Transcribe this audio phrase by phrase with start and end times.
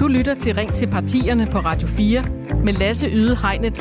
[0.00, 2.24] Du lytter til Ring til partierne på Radio 4
[2.64, 3.78] med Lasse Yde Hegnet.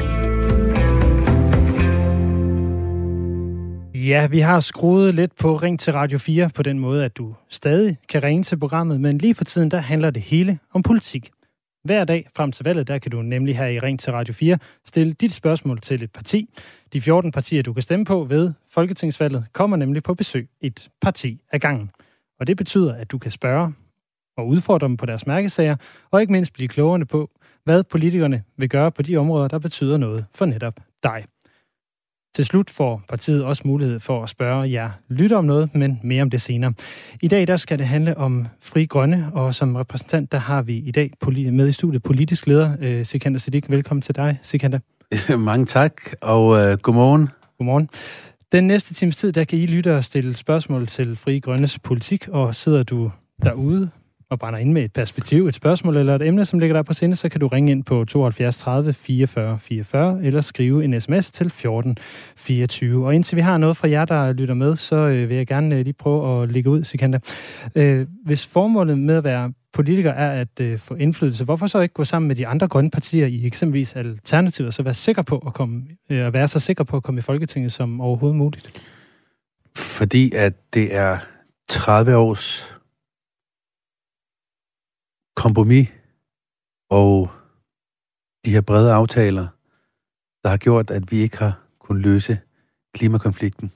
[3.95, 7.35] Ja, vi har skruet lidt på Ring til Radio 4 på den måde, at du
[7.49, 11.31] stadig kan ringe til programmet, men lige for tiden, der handler det hele om politik.
[11.83, 14.57] Hver dag frem til valget, der kan du nemlig her i Ring til Radio 4
[14.85, 16.49] stille dit spørgsmål til et parti.
[16.93, 21.41] De 14 partier, du kan stemme på ved Folketingsvalget, kommer nemlig på besøg et parti
[21.51, 21.91] ad gangen.
[22.41, 23.73] Og det betyder, at du kan spørge
[24.37, 25.75] og udfordre dem på deres mærkesager,
[26.11, 27.29] og ikke mindst blive klogere på,
[27.63, 31.25] hvad politikerne vil gøre på de områder, der betyder noget for netop dig.
[32.35, 36.21] Til slut får partiet også mulighed for at spørge jer lytter om noget, men mere
[36.21, 36.73] om det senere.
[37.21, 40.77] I dag der skal det handle om Fri Grønne, og som repræsentant der har vi
[40.77, 41.11] i dag
[41.51, 43.69] med i studiet politisk leder øh, Sikander Siddiq.
[43.69, 44.79] Velkommen til dig, Sikander.
[45.37, 47.29] Mange tak, og uh, godmorgen.
[47.57, 47.89] Godmorgen.
[48.51, 52.27] Den næste times tid, der kan I lytte og stille spørgsmål til Fri Grønnes politik,
[52.27, 53.11] og sidder du
[53.43, 53.89] derude
[54.29, 56.93] og brænder ind med et perspektiv, et spørgsmål eller et emne, som ligger der på
[56.93, 61.31] sinde, så kan du ringe ind på 72 30 44 44 eller skrive en sms
[61.31, 61.97] til 14
[62.37, 63.05] 24.
[63.05, 65.75] Og indtil vi har noget fra jer, der lytter med, så øh, vil jeg gerne
[65.75, 67.19] øh, lige prøve at lægge ud, Sikanda.
[67.75, 71.93] Øh, hvis formålet med at være politiker er at øh, få indflydelse, hvorfor så ikke
[71.93, 75.37] gå sammen med de andre grønne partier i eksempelvis Alternativet, og så være sikker på
[75.37, 78.81] at komme, øh, at være så sikker på at komme i Folketinget som overhovedet muligt?
[79.75, 81.19] Fordi at det er
[81.69, 82.77] 30 års
[85.35, 85.87] kompromis
[86.89, 87.29] og
[88.45, 89.47] de her brede aftaler,
[90.43, 92.39] der har gjort, at vi ikke har kunnet løse
[92.93, 93.71] klimakonflikten.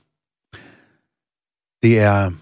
[1.82, 2.32] Det er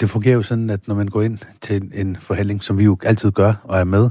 [0.00, 2.98] det fungerer jo sådan, at når man går ind til en forhandling, som vi jo
[3.04, 4.10] altid gør og er med,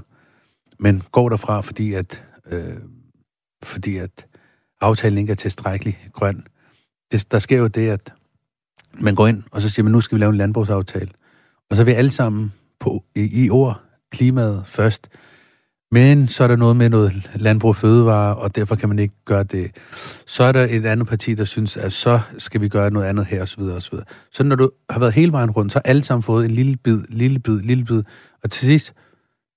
[0.80, 2.78] men går derfra, fordi at, øh,
[3.64, 4.28] fordi at
[4.82, 6.48] aftalen ikke er tilstrækkelig grøn.
[7.12, 8.14] Det, der sker jo det, at
[9.00, 11.12] man går ind, og så siger man, nu skal vi lave en landbrugsaftale.
[11.70, 13.82] Og så vil vi alle sammen på, i, i ord
[14.12, 15.10] klimaet først.
[15.92, 19.16] Men så er der noget med noget landbrug og fødevare, og derfor kan man ikke
[19.26, 19.72] gøre det.
[20.26, 23.26] Så er der et andet parti, der synes, at så skal vi gøre noget andet
[23.26, 23.62] her, osv.
[23.62, 23.98] osv.
[24.32, 26.78] Så når du har været hele vejen rundt, så har alle sammen fået en lille
[26.78, 28.04] bid, lille bid, lille bid.
[28.44, 28.94] Og til sidst,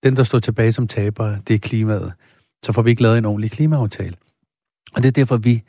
[0.02, 2.12] den, der står tilbage som taber, det er klimaet.
[2.64, 4.14] Så får vi ikke lavet en ordentlig klimaaftale.
[4.94, 5.62] Og det er derfor, vi,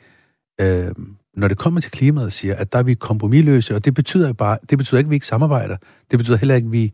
[0.60, 0.94] øh,
[1.36, 4.58] når det kommer til klimaet, siger, at der er vi kompromilløse, og det betyder, bare,
[4.70, 5.76] det betyder ikke, at vi ikke samarbejder.
[6.10, 6.92] Det betyder heller ikke, at vi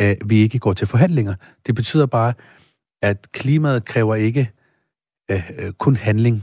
[0.00, 1.34] øh, vi ikke går til forhandlinger.
[1.66, 2.36] Det betyder bare, at
[3.02, 4.50] at klimaet kræver ikke
[5.30, 6.42] øh, øh kun handling.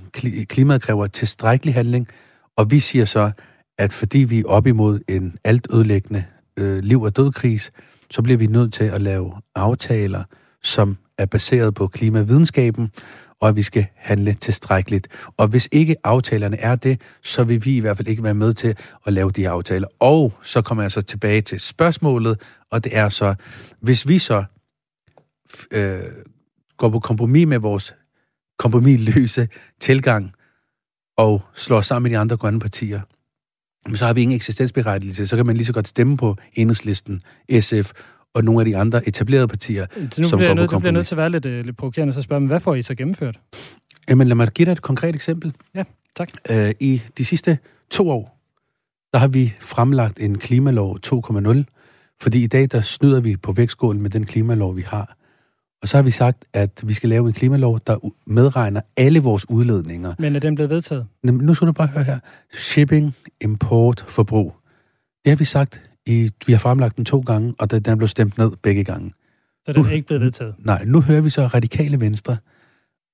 [0.49, 2.07] Klimaet kræver tilstrækkelig handling,
[2.55, 3.31] og vi siger så,
[3.77, 6.25] at fordi vi er op imod en altødelæggende
[6.57, 7.71] øh, liv- og dødkris,
[8.11, 10.23] så bliver vi nødt til at lave aftaler,
[10.63, 12.91] som er baseret på klimavidenskaben,
[13.39, 15.07] og at vi skal handle tilstrækkeligt.
[15.37, 18.53] Og hvis ikke aftalerne er det, så vil vi i hvert fald ikke være med
[18.53, 19.87] til at lave de aftaler.
[19.99, 22.41] Og så kommer jeg så tilbage til spørgsmålet,
[22.71, 23.35] og det er så,
[23.79, 24.43] hvis vi så
[25.71, 25.99] øh,
[26.79, 27.95] går på kompromis med vores
[28.57, 29.47] kompromisløse
[29.79, 30.34] tilgang,
[31.17, 33.01] og slår sammen med de andre grønne partier,
[33.95, 35.28] så har vi ingen eksistensberettigelse.
[35.28, 37.22] Så kan man lige så godt stemme på enhedslisten,
[37.59, 37.91] SF
[38.34, 40.91] og nogle af de andre etablerede partier, så nu som bliver går nødt, på bliver
[40.91, 42.95] nødt til at være lidt, uh, lidt provokerende, så spørger man, hvad får I så
[42.95, 43.39] gennemført?
[44.09, 45.53] Jamen lad mig give dig et konkret eksempel.
[45.75, 45.84] Ja,
[46.16, 46.29] tak.
[46.50, 47.57] Uh, I de sidste
[47.89, 48.39] to år,
[49.13, 51.63] der har vi fremlagt en klimalov 2.0,
[52.22, 55.19] fordi i dag, der snyder vi på vægtskålen med den klimalov, vi har.
[55.81, 59.50] Og så har vi sagt, at vi skal lave en klimalov, der medregner alle vores
[59.50, 60.13] udledninger.
[60.19, 61.07] Men er den blevet vedtaget?
[61.23, 62.19] Nu skal du bare høre her.
[62.53, 64.56] Shipping, import, forbrug.
[65.25, 68.38] Det har vi sagt i, vi har fremlagt den to gange, og den blevet stemt
[68.38, 69.13] ned begge gange.
[69.66, 70.56] Så den er ikke blevet vedtaget?
[70.57, 72.38] Nej, nu hører vi så radikale venstre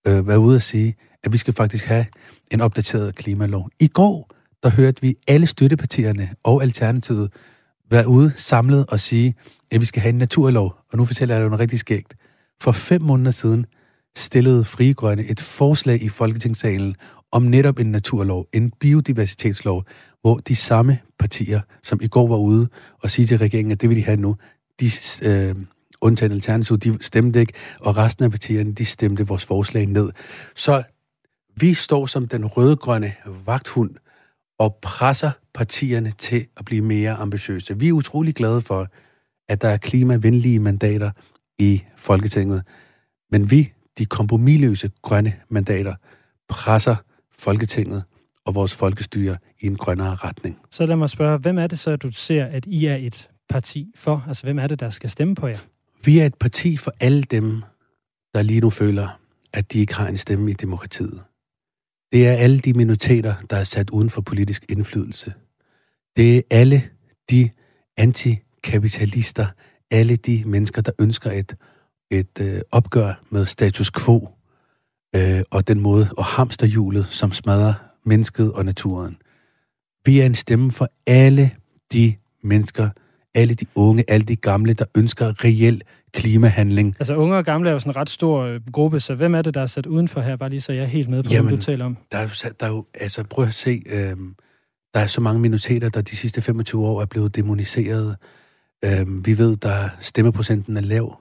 [0.07, 2.05] øh, være ude og sige, at vi skal faktisk have
[2.51, 3.69] en opdateret klimalov.
[3.79, 4.29] I går,
[4.63, 7.33] der hørte vi alle støttepartierne og Alternativet
[7.91, 9.35] være ude samlet og sige,
[9.71, 10.75] at vi skal have en naturlov.
[10.91, 12.15] Og nu fortæller jeg dig noget rigtig skægt.
[12.61, 13.65] For fem måneder siden
[14.15, 16.95] stillede Frie Grønne et forslag i Folketingssalen
[17.31, 19.83] om netop en naturlov, en biodiversitetslov,
[20.21, 22.67] hvor de samme partier, som i går var ude
[23.03, 24.35] og sige til regeringen, at det vil de have nu,
[24.79, 24.85] de
[25.21, 25.55] øh,
[26.01, 30.09] undtagen Alternativet, de stemte ikke, og resten af partierne, de stemte vores forslag ned.
[30.55, 30.83] Så
[31.59, 33.13] vi står som den rødgrønne
[33.45, 33.95] vagthund
[34.59, 37.79] og presser partierne til at blive mere ambitiøse.
[37.79, 38.87] Vi er utrolig glade for,
[39.49, 41.11] at der er klimavenlige mandater
[41.59, 42.63] i Folketinget,
[43.31, 45.95] men vi, de kompromilløse grønne mandater,
[46.49, 46.95] presser
[47.37, 48.03] Folketinget
[48.45, 50.59] og vores folkestyre i en grønnere retning.
[50.71, 53.91] Så lad mig spørge, hvem er det så, du ser, at I er et parti
[53.95, 54.25] for?
[54.27, 55.59] Altså, hvem er det, der skal stemme på jer?
[56.05, 57.63] Vi er et parti for alle dem,
[58.33, 59.19] der lige nu føler,
[59.53, 61.21] at de ikke har en stemme i demokratiet.
[62.11, 65.33] Det er alle de minoriteter, der er sat uden for politisk indflydelse.
[66.17, 66.89] Det er alle
[67.29, 67.49] de
[67.97, 69.47] antikapitalister,
[69.91, 71.55] alle de mennesker, der ønsker et,
[72.11, 74.29] et øh, opgør med status quo
[75.15, 77.73] øh, og den måde, og hamsterhjulet, som smadrer
[78.05, 79.17] mennesket og naturen.
[80.05, 81.51] Vi er en stemme for alle
[81.93, 82.89] de mennesker,
[83.35, 85.81] alle de unge, alle de gamle, der ønsker reel
[86.13, 86.95] klimahandling.
[86.99, 89.41] Altså unge og gamle er jo sådan en ret stor øh, gruppe, så hvem er
[89.41, 90.35] det, der er sat udenfor her?
[90.35, 91.97] Bare lige så jeg er helt med på, Jamen, hvad du taler om.
[92.11, 92.29] Der er jo,
[92.59, 94.15] der er jo altså prøv at se, øh,
[94.93, 98.15] der er så mange minoriteter, der de sidste 25 år er blevet demoniseret.
[98.85, 101.19] Øh, vi ved, der stemmeprocenten er lav.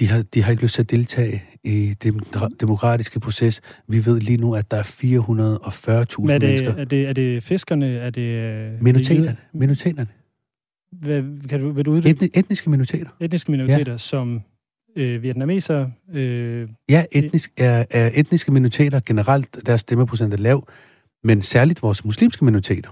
[0.00, 2.20] De har, de har ikke lyst til at deltage i den
[2.60, 3.60] demokratiske proces.
[3.88, 6.74] Vi ved lige nu, at der er 440.000 mennesker.
[6.74, 7.86] Er det, er det fiskerne?
[7.86, 8.22] Er det...
[8.22, 9.36] Øh, minoriteterne.
[9.52, 10.08] Minoriteterne.
[10.92, 12.10] Hvad, kan du, vil du uddybe?
[12.10, 13.10] Etni, etniske minoriteter.
[13.20, 13.98] Etniske minoriteter, ja.
[13.98, 14.42] som
[14.96, 15.90] øh, vietnameser?
[16.12, 20.68] Øh, ja, etnisk, er, er etniske minoriteter generelt, deres stemmeprocent er lav,
[21.24, 22.90] men særligt vores muslimske minoriteter.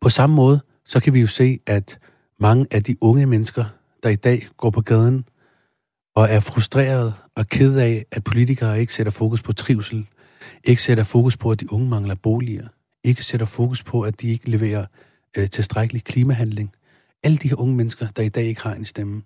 [0.00, 1.98] På samme måde, så kan vi jo se, at
[2.40, 3.64] mange af de unge mennesker,
[4.02, 5.28] der i dag går på gaden
[6.16, 10.06] og er frustreret og ked af, at politikere ikke sætter fokus på trivsel,
[10.64, 12.68] ikke sætter fokus på, at de unge mangler boliger,
[13.04, 14.86] ikke sætter fokus på, at de ikke leverer
[15.36, 16.72] øh, tilstrækkelig klimahandling.
[17.22, 19.22] Alle de her unge mennesker, der i dag ikke har en stemme.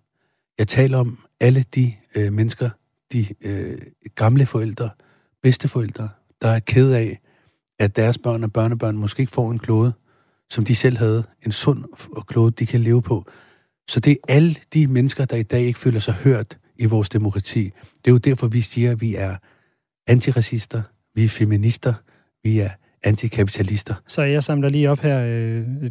[0.58, 2.70] Jeg taler om alle de øh, mennesker,
[3.12, 3.78] de øh,
[4.14, 4.90] gamle forældre,
[5.42, 6.08] bedsteforældre,
[6.42, 7.20] der er ked af,
[7.78, 9.92] at deres børn og børnebørn måske ikke får en klode,
[10.50, 11.84] som de selv havde, en sund
[12.26, 13.30] klode, de kan leve på.
[13.88, 17.08] Så det er alle de mennesker, der i dag ikke føler sig hørt i vores
[17.08, 17.64] demokrati.
[17.64, 19.36] Det er jo derfor, vi siger, at vi er
[20.06, 20.82] antiracister,
[21.14, 21.94] vi er feminister,
[22.42, 22.70] vi er
[23.02, 23.94] antikapitalister.
[24.06, 25.24] Så jeg samler lige op her.
[25.26, 25.90] Øh,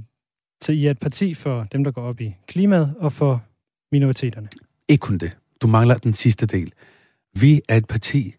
[0.61, 3.43] så I er et parti for dem, der går op i klimaet, og for
[3.91, 4.49] minoriteterne?
[4.87, 5.37] Ikke kun det.
[5.61, 6.73] Du mangler den sidste del.
[7.39, 8.35] Vi er et parti,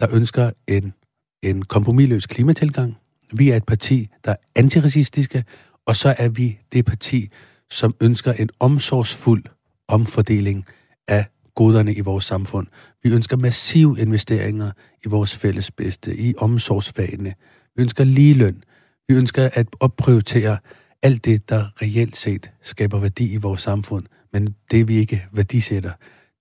[0.00, 0.94] der ønsker en,
[1.42, 2.96] en kompromilløs klimatilgang.
[3.32, 5.44] Vi er et parti, der er antiracistiske,
[5.86, 7.28] og så er vi det parti,
[7.70, 9.44] som ønsker en omsorgsfuld
[9.88, 10.66] omfordeling
[11.08, 11.24] af
[11.54, 12.66] goderne i vores samfund.
[13.02, 14.70] Vi ønsker massive investeringer
[15.04, 17.34] i vores fælles bedste, i omsorgsfagene.
[17.76, 18.64] Vi ønsker ligeløn.
[19.08, 20.58] Vi ønsker at opprioritere
[21.02, 25.92] alt det, der reelt set skaber værdi i vores samfund, men det vi ikke værdisætter,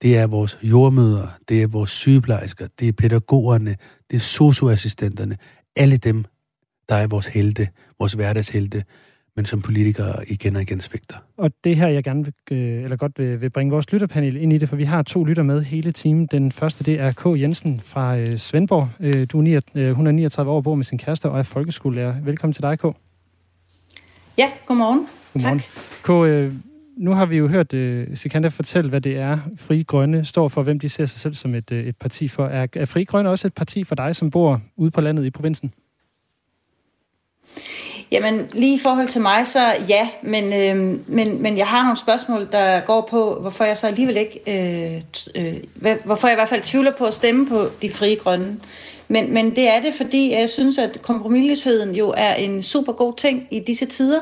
[0.01, 3.75] det er vores jordmøder, det er vores sygeplejersker, det er pædagogerne,
[4.11, 5.37] det er socioassistenterne,
[5.75, 6.25] alle dem,
[6.89, 7.67] der er vores helte,
[7.99, 8.83] vores hverdagshelte,
[9.35, 11.15] men som politikere igen og igen svigter.
[11.37, 14.53] Og det her, jeg gerne vil, øh, eller godt vil, vil bringe vores lytterpanel ind
[14.53, 16.25] i det, for vi har to lytter med hele timen.
[16.25, 17.39] Den første, det er K.
[17.41, 18.89] Jensen fra øh, Svendborg.
[18.99, 22.21] Øh, du er 9, øh, 139 år, bor med sin kæreste og er folkeskolelærer.
[22.21, 22.83] Velkommen til dig, K.
[24.37, 25.07] Ja, godmorgen.
[25.33, 25.59] Godmorgen.
[25.59, 25.67] Tak.
[26.03, 26.53] K, øh,
[26.97, 27.73] nu har vi jo hørt
[28.17, 31.55] Sikander fortælle, hvad det er, Fri Grønne står for, hvem de ser sig selv som
[31.55, 32.45] et, et parti for.
[32.45, 35.29] Er, er Fri Grønne også et parti for dig, som bor ude på landet i
[35.29, 35.73] provinsen?
[38.12, 41.98] Jamen, lige i forhold til mig, så ja, men, øh, men, men jeg har nogle
[41.98, 45.02] spørgsmål, der går på, hvorfor jeg så alligevel ikke, øh,
[45.36, 48.57] øh, hvorfor jeg i hvert fald tvivler på at stemme på de frie grønne.
[49.07, 53.13] Men, men det er det, fordi jeg synes, at kompromisløsheden jo er en super god
[53.18, 54.19] ting i disse tider,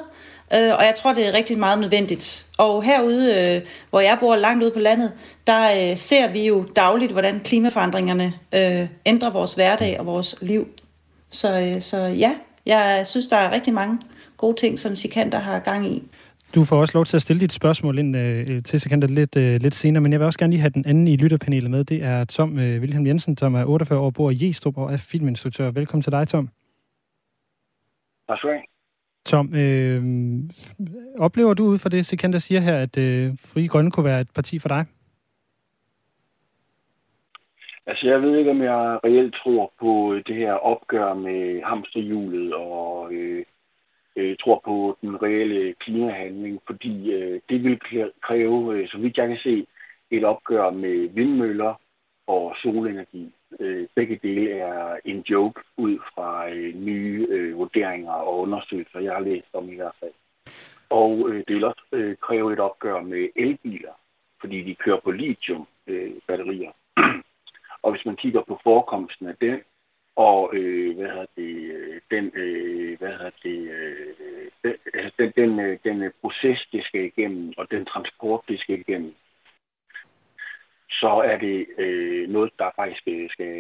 [0.54, 2.46] øh, og jeg tror, det er rigtig meget nødvendigt.
[2.58, 5.12] Og herude, øh, hvor jeg bor langt ude på landet,
[5.48, 10.68] der øh, ser vi jo dagligt, hvordan klimaforandringerne øh, ændrer vores hverdag og vores liv.
[11.30, 12.32] Så, øh, så ja,
[12.66, 14.00] jeg synes, der er rigtig mange
[14.38, 16.04] gode ting, som Sikander har gang i.
[16.56, 19.62] Du får også lov til at stille dit spørgsmål ind øh, til Sikander lidt, øh,
[19.62, 21.84] lidt senere, men jeg vil også gerne lige have den anden i lytterpanelet med.
[21.84, 24.98] Det er Tom øh, Wilhelm Jensen, som er 48 år, bor i Jestrup og er
[24.98, 25.72] filminstruktør.
[25.72, 26.50] Velkommen til dig, Tom.
[28.28, 28.64] Tak skal du have.
[29.26, 30.04] Tom, øh,
[31.20, 34.32] oplever du ud fra det, Sikander siger her, at øh, Fri Grønne kunne være et
[34.36, 34.86] parti for dig?
[37.86, 42.54] Altså, jeg ved ikke, om jeg reelt tror på øh, det her opgør med hamsterhjulet
[42.54, 43.46] og øh,
[44.16, 47.80] øh, tror på den reelle klimahandling, fordi øh, det vil
[48.22, 49.68] kræve, øh, så vidt jeg kan se,
[50.12, 51.74] et opgør med vindmøller
[52.28, 53.34] og solenergi.
[53.60, 59.14] Øh, begge dele er en joke ud fra øh, nye øh, vurderinger og undersøgelser, jeg
[59.14, 60.14] har læst om i hvert fald.
[60.90, 63.94] Og øh, det vil også øh, kræve et opgør med elbiler,
[64.42, 66.72] fordi de kører på lithium-batterier.
[66.98, 67.06] Øh,
[67.84, 69.60] og hvis man kigger på forekomsten af den,
[70.16, 75.32] og øh, hvad hedder det, øh, den, øh, hvad hedder det, øh, den, altså den,
[75.36, 79.16] den, øh, den øh, proces, det skal igennem, og den transport, det skal igennem,
[80.90, 83.54] så er det øh, noget, der faktisk skal, skal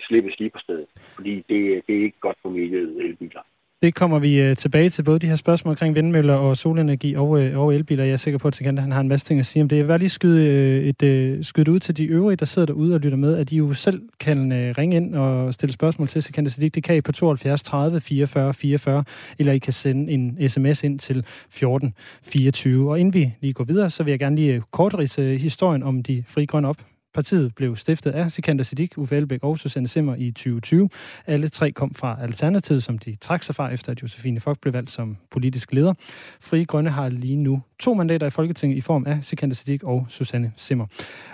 [0.00, 0.86] slippes lige på stedet.
[1.14, 3.42] Fordi det, det er ikke godt for miljøet elbiler.
[3.82, 7.42] Det kommer vi øh, tilbage til, både de her spørgsmål omkring vindmøller og solenergi og,
[7.42, 8.04] øh, og elbiler.
[8.04, 9.76] Jeg er sikker på, at Sikander, han har en masse ting at sige om det.
[9.76, 12.94] Jeg vil bare lige skyde, øh, et, skyde ud til de øvrige, der sidder derude
[12.94, 16.50] og lytter med, at I jo selv kan ringe ind og stille spørgsmål til Sikander
[16.50, 16.74] Siddiq.
[16.74, 19.04] Det kan I på 72 30 44 44,
[19.38, 22.90] eller I kan sende en sms ind til 14 24.
[22.90, 26.24] Og inden vi lige går videre, så vil jeg gerne lige kort historien om de
[26.26, 26.76] frie grønne op
[27.14, 30.88] Partiet blev stiftet af Sikander Siddiq, Uffe Elbæk og Susanne Simmer i 2020.
[31.26, 34.74] Alle tre kom fra Alternativet, som de trak sig fra, efter at Josefine Fock blev
[34.74, 35.94] valgt som politisk leder.
[36.40, 40.06] Fri Grønne har lige nu to mandater i Folketinget i form af Sikander Siddiq og
[40.08, 40.86] Susanne Simmer.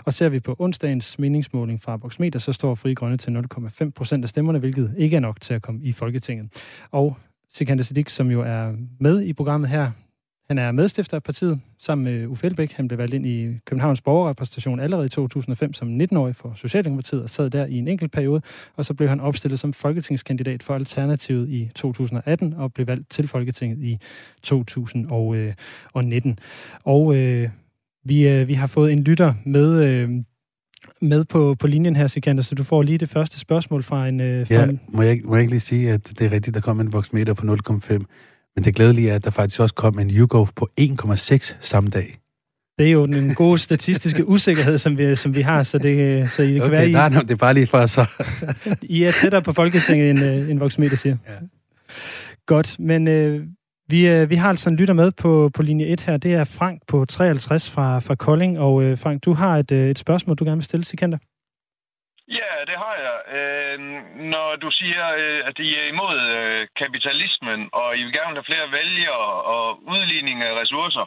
[0.04, 4.24] Og ser vi på onsdagens meningsmåling fra Voxmeter, så står Fri Grønne til 0,5 procent
[4.24, 6.46] af stemmerne, hvilket ikke er nok til at komme i Folketinget.
[6.90, 7.16] Og
[7.52, 9.90] Sikander Siddiq, som jo er med i programmet her,
[10.48, 12.72] han er medstifter af partiet sammen med Uffe Elbæk.
[12.72, 17.30] Han blev valgt ind i Københavns borgerrepræsentation allerede i 2005 som 19-årig for Socialdemokratiet og
[17.30, 18.42] sad der i en enkelt periode.
[18.76, 23.28] Og så blev han opstillet som folketingskandidat for Alternativet i 2018 og blev valgt til
[23.28, 23.98] Folketinget i
[24.42, 26.38] 2019.
[26.84, 27.48] Og øh,
[28.04, 29.84] vi, øh, vi har fået en lytter med...
[29.84, 30.10] Øh,
[31.02, 34.20] med på, på linjen her, Sikander, så du får lige det første spørgsmål fra en...
[34.20, 34.80] Øh, fra ja, en...
[34.88, 37.34] må jeg, må jeg ikke lige sige, at det er rigtigt, der kom en voksmeter
[37.34, 38.04] på 0,5.
[38.56, 42.18] Men det glædelige er, at der faktisk også kom en YouGov på 1,6 samme dag.
[42.78, 46.42] Det er jo den gode statistiske usikkerhed, som vi, som vi har, så det, så
[46.42, 48.06] det kan okay, være, I, nej, nej, det er bare lige for så.
[48.96, 51.16] I er tættere på Folketinget, end, øh, end Voxmeter siger.
[51.28, 51.34] Ja.
[52.46, 53.46] Godt, men øh,
[53.88, 56.16] vi, øh, vi har altså en lytter med på, på linje 1 her.
[56.16, 58.58] Det er Frank på 53 fra, fra Kolding.
[58.58, 61.18] Og øh, Frank, du har et, øh, et spørgsmål, du gerne vil stille til Sikander.
[62.28, 62.95] Ja, det har.
[63.76, 63.80] Øh,
[64.34, 68.50] når du siger, øh, at I er imod øh, kapitalismen, og I vil gerne have
[68.50, 71.06] flere vælgere og udligning af ressourcer,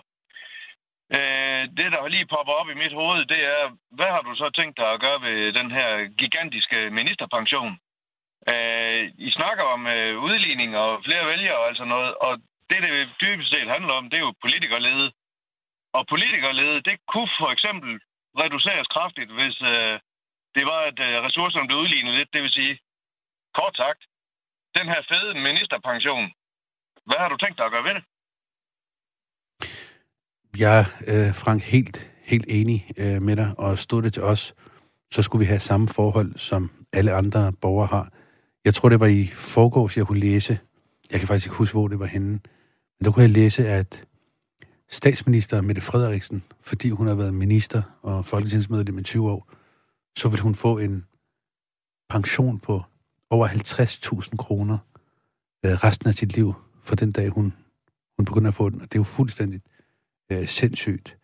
[1.17, 4.49] øh, det, der lige popper op i mit hoved, det er, hvad har du så
[4.49, 5.89] tænkt dig at gøre ved den her
[6.21, 7.73] gigantiske ministerpension?
[8.51, 12.37] Øh, I snakker om øh, udligning og flere vælgere og altså noget, og
[12.69, 15.11] det, det dybest set handler om, det er jo politikerlede.
[15.93, 17.99] Og politikerlede, det kunne for eksempel
[18.43, 19.61] reduceres kraftigt, hvis...
[19.61, 19.99] Øh,
[20.55, 22.29] det var, at øh, ressourcerne blev udlignet lidt.
[22.33, 22.73] Det vil sige,
[23.57, 24.01] kort sagt,
[24.77, 26.25] den her fede ministerpension,
[27.07, 28.03] hvad har du tænkt dig at gøre ved det?
[30.63, 34.53] Jeg er, øh, Frank, helt, helt enig øh, med dig, og stod det til os,
[35.11, 38.11] så skulle vi have samme forhold, som alle andre borgere har.
[38.65, 40.59] Jeg tror, det var i forgårs, jeg kunne læse,
[41.11, 44.03] jeg kan faktisk ikke huske, hvor det var henne, men der kunne jeg læse, at
[44.89, 49.49] statsminister Mette Frederiksen, fordi hun har været minister og folketingsmedlem i 20 år,
[50.19, 51.05] så vil hun få en
[52.09, 52.83] pension på
[53.29, 54.77] over 50.000 kroner
[55.65, 57.53] øh, resten af sit liv, for den dag, hun,
[58.17, 58.81] hun begynder at få den.
[58.81, 59.61] Og det er jo fuldstændig
[60.31, 61.17] øh, sindssygt.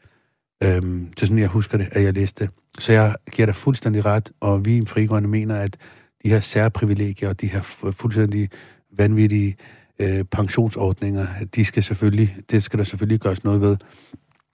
[0.64, 2.54] Øhm, det er sådan, jeg husker det, at jeg læste det.
[2.80, 5.78] Så jeg giver dig fuldstændig ret, og vi i Frigrønne mener, at
[6.24, 7.62] de her særprivilegier og de her
[7.92, 8.50] fuldstændig
[8.92, 9.58] vanvittige
[10.00, 13.78] øh, pensionsordninger, de skal selvfølgelig, det skal der selvfølgelig gøres noget ved.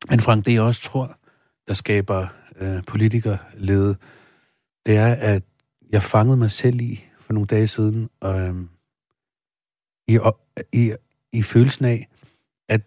[0.10, 1.18] Men Frank, det jeg også tror,
[1.68, 2.28] der skaber
[2.60, 3.96] øh, politikerlede,
[4.86, 5.44] det er, at
[5.90, 8.56] jeg fangede mig selv i for nogle dage siden, øh,
[10.08, 10.20] i,
[10.74, 10.94] i,
[11.34, 12.08] i følelsen af,
[12.70, 12.82] at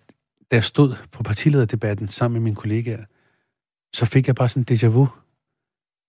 [0.50, 3.04] da jeg stod på partilederdebatten sammen med mine kollegaer,
[3.92, 5.08] så fik jeg bare sådan en déjà vu.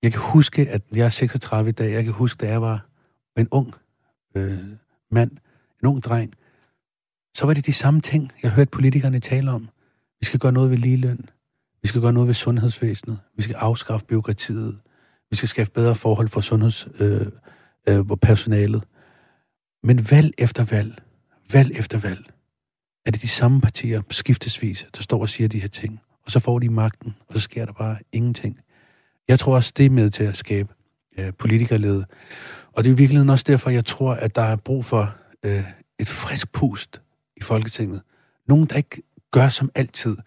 [0.04, 1.92] Jeg kan huske, at jeg er 36 i dag.
[1.92, 2.86] Jeg kan huske, da jeg var
[3.38, 3.74] en ung
[4.36, 4.60] øh,
[5.12, 5.32] mand,
[5.82, 6.34] en ung dreng,
[7.36, 9.70] så var det de samme ting, jeg hørte politikerne tale om.
[10.20, 11.30] Vi skal gøre noget ved ligeløn.
[11.82, 13.20] Vi skal gøre noget ved sundhedsvæsenet.
[13.36, 14.80] Vi skal afskaffe byråkratiet.
[15.30, 17.34] Vi skal skabe bedre forhold for sundhedspersonalet.
[17.88, 18.84] Øh, øh, personalet.
[19.84, 21.02] Men valg efter valg,
[21.54, 22.26] valg efter valg,
[23.06, 26.00] er det de samme partier, skiftesvis, der står og siger de her ting.
[26.26, 28.60] Og så får de magten, og så sker der bare ingenting.
[29.28, 30.74] Jeg tror også, det er med til at skabe
[31.18, 32.06] øh, politikerlede.
[32.74, 35.64] Og det er i virkeligheden også derfor, jeg tror, at der er brug for øh,
[36.00, 37.02] et frisk pust
[37.38, 38.02] i Folketinget.
[38.48, 39.02] Nogen, der ikke
[39.32, 40.18] gør som altid.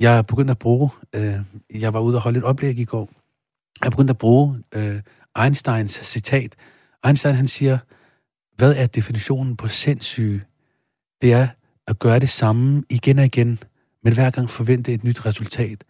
[0.00, 1.40] Jeg er begyndt at bruge, øh,
[1.70, 3.10] jeg var ude og holde et oplæg i går,
[3.82, 5.00] er begyndt at bruge øh,
[5.44, 6.56] Einsteins citat.
[7.06, 7.78] Einstein han siger,
[8.56, 10.42] hvad er definitionen på sindssyge?
[11.22, 11.48] Det er
[11.86, 13.58] at gøre det samme igen og igen,
[14.04, 15.84] men hver gang forvente et nyt resultat.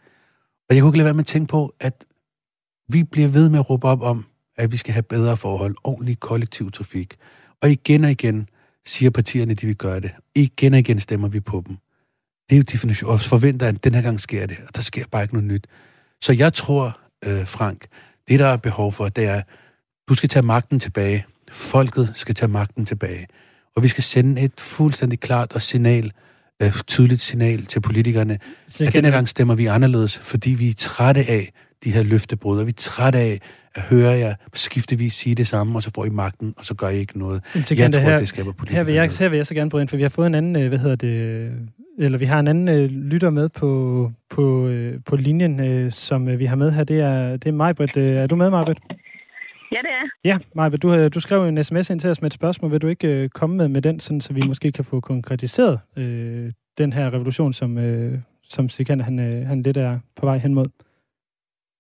[0.69, 2.05] Og jeg kunne ikke lade være med at tænke på, at
[2.89, 4.25] vi bliver ved med at råbe op om,
[4.57, 7.17] at vi skal have bedre forhold, ordentlig kollektiv trafik.
[7.61, 8.49] Og igen og igen
[8.87, 10.11] siger partierne, at de vil gøre det.
[10.35, 11.77] Igen og igen stemmer vi på dem.
[12.51, 15.05] Det er jo definition, og forventer, at den her gang sker det, og der sker
[15.11, 15.67] bare ikke noget nyt.
[16.23, 17.87] Så jeg tror, øh, Frank.
[18.29, 19.43] Det, der er behov for, det er,
[20.09, 21.27] du skal tage magten tilbage.
[21.53, 23.27] Folket skal tage magten tilbage.
[23.77, 26.13] Og vi skal sende et fuldstændig klart og signal,
[26.63, 28.39] øh, tydeligt signal til politikerne,
[28.69, 31.53] Så at denne gang stemmer vi anderledes, fordi vi er trætte af
[31.85, 33.41] de her løftebrud, og vi er trætte af,
[33.75, 36.89] at høre jer skiftevis sige det samme, og så får I magten, og så gør
[36.89, 37.43] I ikke noget.
[37.55, 38.77] Jeg tror, her, det skaber politik.
[38.77, 40.35] her vil, jeg, her vil jeg så gerne bryde ind, for vi har fået en
[40.35, 41.53] anden, øh, hvad hedder det,
[41.99, 46.29] eller vi har en anden øh, lytter med på, på, øh, på linjen, øh, som
[46.29, 46.85] øh, vi har med her.
[46.85, 47.97] Det er, det er Majbrit.
[47.97, 48.79] Øh, er du med, Majbrit?
[49.73, 50.09] Ja, det er.
[50.25, 52.71] Ja, Majbrit, du, øh, du skrev en sms ind til os med et spørgsmål.
[52.71, 55.81] Vil du ikke øh, komme med, med den, sådan, så vi måske kan få konkretiseret
[55.97, 60.39] øh, den her revolution, som, øh, som Sikander, han, øh, han lidt er på vej
[60.39, 60.67] hen mod?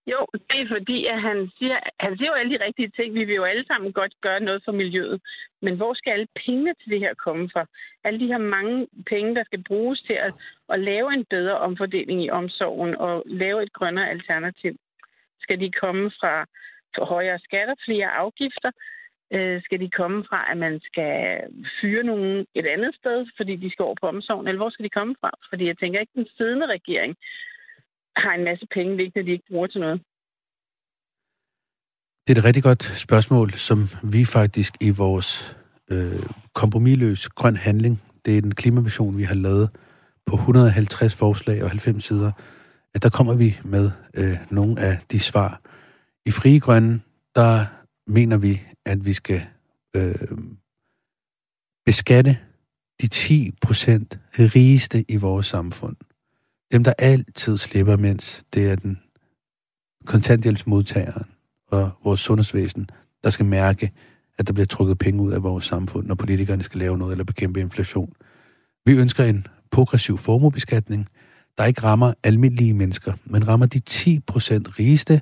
[0.06, 3.14] Jo, det er fordi, at han siger, han siger jo alle de rigtige ting.
[3.14, 5.22] Vi vil jo alle sammen godt gøre noget for miljøet.
[5.62, 7.66] Men hvor skal alle pengene til det her komme fra?
[8.04, 10.34] Alle de her mange penge, der skal bruges til at,
[10.68, 14.76] at lave en bedre omfordeling i omsorgen og lave et grønnere alternativ.
[15.40, 16.46] Skal de komme fra
[16.98, 18.70] højere skatter, flere afgifter?
[19.32, 21.40] Øh, skal de komme fra, at man skal
[21.80, 24.48] fyre nogen et andet sted, fordi de skal over på omsorgen?
[24.48, 25.30] Eller hvor skal de komme fra?
[25.48, 27.16] Fordi jeg tænker ikke, den siddende regering
[28.16, 30.00] har en masse penge liggende, de ikke bruger til noget.
[32.26, 35.56] Det er et rigtig godt spørgsmål, som vi faktisk i vores
[35.90, 36.22] øh,
[36.54, 39.70] kompromilløs grøn handling, det er den klimavision, vi har lavet
[40.26, 42.32] på 150 forslag og 90 sider,
[42.94, 45.60] at der kommer vi med øh, nogle af de svar.
[46.26, 47.00] I Frie Grønne,
[47.34, 47.66] der
[48.06, 49.42] mener vi, at vi skal
[49.96, 50.14] øh,
[51.84, 52.38] beskatte
[53.00, 55.96] de 10 procent rigeste i vores samfund.
[56.72, 59.00] Dem, der altid slipper, mens det er den
[60.06, 61.26] kontanthjælpsmodtageren
[61.68, 62.88] og vores sundhedsvæsen,
[63.24, 63.92] der skal mærke,
[64.38, 67.24] at der bliver trukket penge ud af vores samfund, når politikerne skal lave noget eller
[67.24, 68.12] bekæmpe inflation.
[68.86, 71.08] Vi ønsker en progressiv formuebeskatning,
[71.58, 74.20] der ikke rammer almindelige mennesker, men rammer de 10%
[74.78, 75.20] rigeste,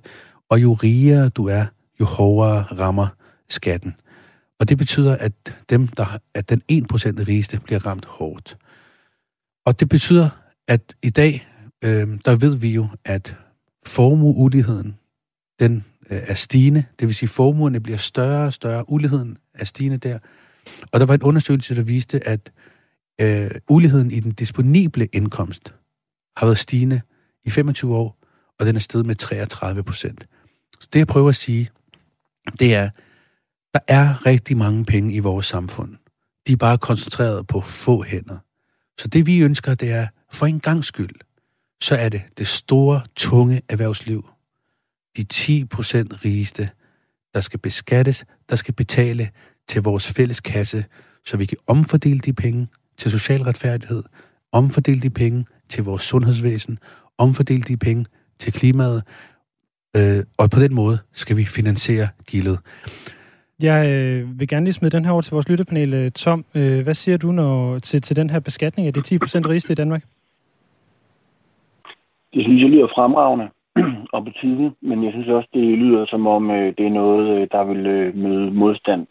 [0.49, 1.67] og jo rigere du er,
[2.01, 3.09] jo hårdere rammer
[3.49, 3.95] skatten.
[4.59, 5.33] Og det betyder, at
[5.71, 6.75] dem, der, at den 1%
[7.29, 8.59] rigeste bliver ramt hårdt.
[9.67, 10.29] Og det betyder,
[10.71, 11.49] at i dag,
[11.85, 13.37] øh, der ved vi jo, at
[13.87, 14.97] formueuligheden,
[15.61, 16.85] den øh, er stigende.
[16.99, 18.91] Det vil sige, at formuerne bliver større og større.
[18.91, 20.19] Uligheden er stigende der.
[20.93, 22.53] Og der var en undersøgelse, der viste, at
[23.21, 25.75] øh, uligheden i den disponible indkomst
[26.37, 27.01] har været stigende
[27.45, 28.19] i 25 år,
[28.59, 30.27] og den er steget med 33 procent.
[30.81, 31.71] Så det, jeg prøver at sige,
[32.59, 32.91] det er,
[33.75, 35.97] der er rigtig mange penge i vores samfund.
[36.47, 38.39] De er bare koncentreret på få hænder.
[38.99, 41.15] Så det, vi ønsker, det er, for en gang skyld,
[41.83, 44.29] så er det det store, tunge erhvervsliv,
[45.17, 46.71] de 10 procent rigeste,
[47.35, 49.31] der skal beskattes, der skal betale
[49.69, 50.85] til vores fælles kasse,
[51.27, 54.03] så vi kan omfordele de penge til social retfærdighed,
[54.53, 56.79] omfordele de penge til vores sundhedsvæsen,
[57.19, 58.07] omfordele de penge
[58.39, 59.03] til klimaet,
[59.97, 62.59] øh, og på den måde skal vi finansiere gildet.
[63.63, 65.95] Jeg øh, vil gerne lige smide den her over til vores lyttepanel.
[65.95, 69.03] Øh, Tom, øh, hvad siger du når, til, til den her beskatning af de 10%
[69.49, 70.05] rigeste i Danmark?
[72.35, 73.49] Det synes jeg lyder fremragende
[74.15, 77.27] og på tiden, men jeg synes også, det lyder som om, øh, det er noget,
[77.37, 79.07] øh, der vil øh, møde modstand.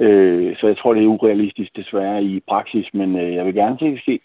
[0.00, 3.78] Øh, så jeg tror, det er urealistisk desværre i praksis, men øh, jeg vil gerne
[3.78, 4.20] se det ske.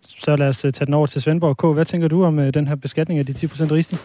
[0.00, 1.74] Så lad os tage den over til Svendborg K.
[1.74, 3.96] Hvad tænker du om øh, den her beskatning af de 10 procent rigeste?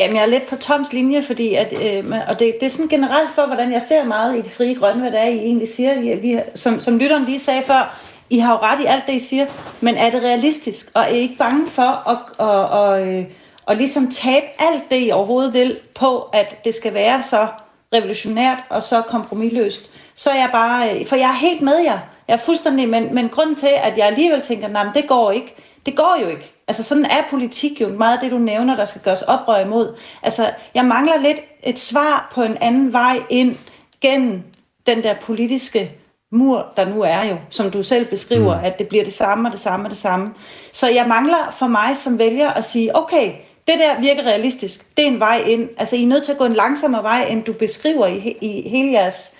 [0.00, 2.88] Jamen, jeg er lidt på Toms linje, fordi at, øh, og det, det er sådan
[2.88, 5.68] generelt for, hvordan jeg ser meget i det frie grønne, hvad det er, I egentlig
[5.68, 6.00] siger.
[6.00, 7.82] Vi, vi, som, som lytteren lige sagde før,
[8.30, 9.46] i har jo ret i alt det, I siger,
[9.80, 10.90] men er det realistisk?
[10.94, 13.26] Og er I ikke bange for at, at, at, at,
[13.68, 17.48] at ligesom tabe alt det, I overhovedet vil, på at det skal være så
[17.94, 19.90] revolutionært og så kompromilløst?
[20.14, 21.98] Så er jeg bare, øh, for jeg er helt med jer.
[22.28, 25.54] Jeg er fuldstændig, men, men grunden til, at jeg alligevel tænker, nej, det går ikke,
[25.86, 26.52] det går jo ikke.
[26.68, 29.96] Altså sådan er politik jo meget af det, du nævner, der skal gøres oprør imod.
[30.22, 33.56] Altså, jeg mangler lidt et svar på en anden vej ind
[34.00, 34.42] gennem
[34.86, 35.99] den der politiske
[36.32, 38.64] mur, der nu er jo, som du selv beskriver, mm.
[38.64, 40.30] at det bliver det samme og det samme og det samme.
[40.72, 43.32] Så jeg mangler for mig som vælger at sige, okay,
[43.66, 45.68] det der virker realistisk, det er en vej ind.
[45.78, 48.68] Altså, I er nødt til at gå en langsommere vej, end du beskriver i, i
[48.68, 49.36] hele jeres...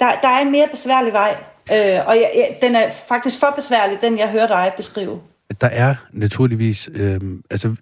[0.00, 1.36] Der, der er en mere besværlig vej,
[1.72, 5.20] øh, og jeg, jeg, den er faktisk for besværlig, den jeg hører dig beskrive
[5.60, 7.76] der er naturligvis, øh, altså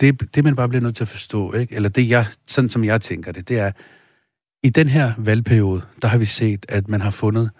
[0.00, 1.74] det, det man bare bliver nødt til at forstå, ikke?
[1.74, 3.70] eller det jeg, sådan som jeg tænker det, det er,
[4.62, 7.50] i den her valgperiode, der har vi set, at man har fundet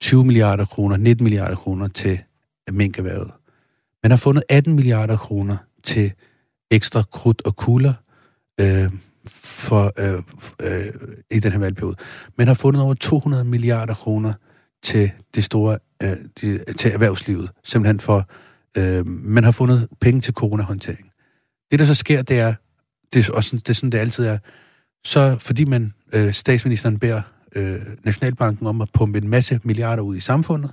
[0.00, 2.18] 20 milliarder kroner, 19 milliarder kroner til
[2.70, 3.30] minkerhvervet.
[4.02, 6.12] Man har fundet 18 milliarder kroner til
[6.70, 7.94] ekstra krudt og kugler
[8.60, 8.90] øh,
[9.28, 10.22] for, øh,
[10.62, 10.92] øh,
[11.30, 11.96] i den her valgperiode.
[12.38, 14.32] Man har fundet over 200 milliarder kroner
[14.82, 18.28] til det store, øh, de, til erhvervslivet, simpelthen for
[18.76, 21.10] Øh, man har fundet penge til coronahåndtering.
[21.70, 22.54] Det, der så sker, det er,
[23.12, 24.38] det er, også, det er sådan, det altid er,
[25.04, 27.22] så fordi man, øh, statsministeren beder
[27.54, 30.70] øh, Nationalbanken om at pumpe en masse milliarder ud i samfundet,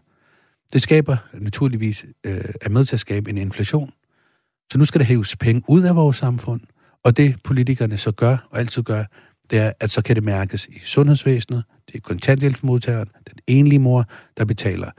[0.73, 3.91] det skaber naturligvis, øh, er med til at skabe en inflation.
[4.71, 6.61] Så nu skal der hæves penge ud af vores samfund,
[7.03, 9.03] Og det politikerne så gør, og altid gør,
[9.49, 14.05] det er, at så kan det mærkes i sundhedsvæsenet, det er kontanthjælpsmodtageren, den enlige mor,
[14.37, 14.91] der betaler.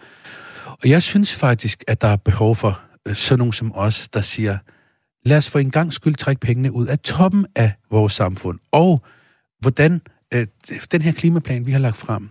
[0.67, 4.21] Og jeg synes faktisk, at der er behov for øh, sådan nogen som os, der
[4.21, 4.59] siger,
[5.25, 8.59] lad os for en gang skyld trække pengene ud af toppen af vores samfund.
[8.73, 9.03] Og
[9.61, 10.01] hvordan
[10.35, 10.47] øh,
[10.93, 12.29] den her klimaplan, vi har lagt frem,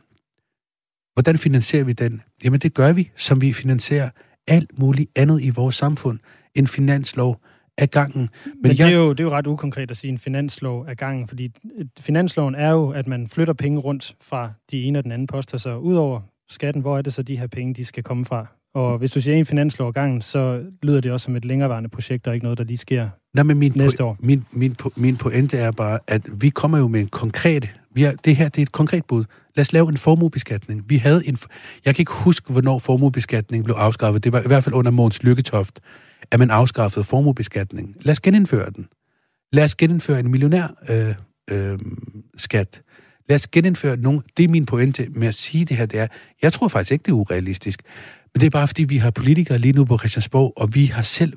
[1.14, 2.22] hvordan finansierer vi den?
[2.44, 4.10] Jamen det gør vi, som vi finansierer
[4.48, 6.20] alt muligt andet i vores samfund.
[6.56, 7.42] En finanslov
[7.78, 8.30] af gangen.
[8.46, 8.94] Men, Men det, jeg...
[8.94, 11.52] er jo, det er jo ret ukonkret at sige en finanslov af gangen, fordi
[12.00, 15.58] finansloven er jo, at man flytter penge rundt fra de ene og den anden poster,
[15.58, 18.46] så udover skatten, hvor er det så de her penge, de skal komme fra?
[18.74, 21.90] Og hvis du siger en finanslov ad gangen, så lyder det også som et længerevarende
[21.90, 24.18] projekt, og ikke noget, der lige sker Nej, men min næste år.
[24.20, 27.70] Min, min, min pointe er bare, at vi kommer jo med en konkret...
[27.94, 29.26] Vi har, det her det er et konkret bud.
[29.56, 30.84] Lad os lave en formuebeskatning.
[30.90, 31.38] Vi havde en...
[31.86, 34.24] Jeg kan ikke huske, hvornår formuebeskatningen blev afskaffet.
[34.24, 35.80] Det var i hvert fald under Måns Lykketoft,
[36.32, 37.96] at man afskaffede formuebeskatning.
[38.02, 38.88] Lad os genindføre den.
[39.54, 41.16] Lad os genindføre en millionær øh,
[41.52, 41.80] øh,
[42.38, 42.82] skat.
[43.30, 44.22] Lad os genindføre nogen.
[44.38, 46.08] Det er min pointe med at sige det her, det er,
[46.42, 47.82] jeg tror faktisk ikke, det er urealistisk.
[48.34, 51.02] Men det er bare, fordi vi har politikere lige nu på Christiansborg, og vi har
[51.02, 51.34] selv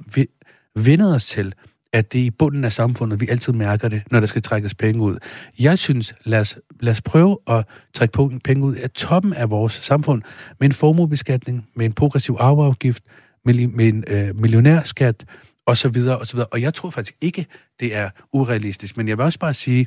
[0.77, 1.55] vendet os til,
[1.95, 4.75] at det er i bunden af samfundet, vi altid mærker det, når der skal trækkes
[4.75, 5.19] penge ud.
[5.59, 9.73] Jeg synes, lad os, lad os prøve at trække penge ud af toppen af vores
[9.73, 10.23] samfund
[10.61, 13.03] med en formuebeskatning, med en progressiv arveafgift,
[13.45, 15.25] med, med en øh, millionærskat,
[15.67, 16.49] og så videre, og så videre.
[16.53, 17.47] Og jeg tror faktisk ikke,
[17.81, 18.97] det er urealistisk.
[18.97, 19.87] Men jeg vil også bare sige,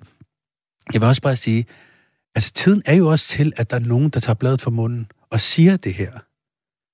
[0.93, 1.65] jeg vil også bare sige,
[2.35, 5.07] altså tiden er jo også til, at der er nogen, der tager bladet for munden
[5.29, 6.11] og siger det her.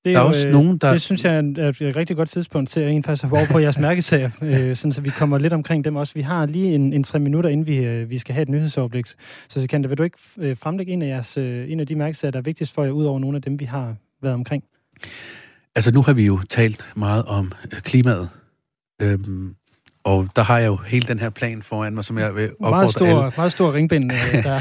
[0.05, 0.91] Det er, der er jo, også øh, nogen, der...
[0.91, 3.59] Det synes jeg er et, et rigtig godt tidspunkt til at en faktisk over på
[3.59, 6.13] jeres mærkesager, øh, sådan så vi kommer lidt omkring dem også.
[6.13, 9.05] Vi har lige en, en tre minutter, inden vi, øh, vi skal have et nyhedsoverblik.
[9.47, 12.31] Så kan vil du ikke øh, fremlægge en af, jeres, øh, en af de mærkesager,
[12.31, 14.63] der er vigtigst for jer, ud over nogle af dem, vi har været omkring?
[15.75, 18.29] Altså, nu har vi jo talt meget om øh, klimaet.
[19.01, 19.55] Øhm,
[20.03, 22.71] og der har jeg jo hele den her plan foran mig, som jeg vil opfordre
[22.71, 23.31] meget stor, alle.
[23.37, 24.11] Meget stor ringbind.
[24.11, 24.59] Øh, der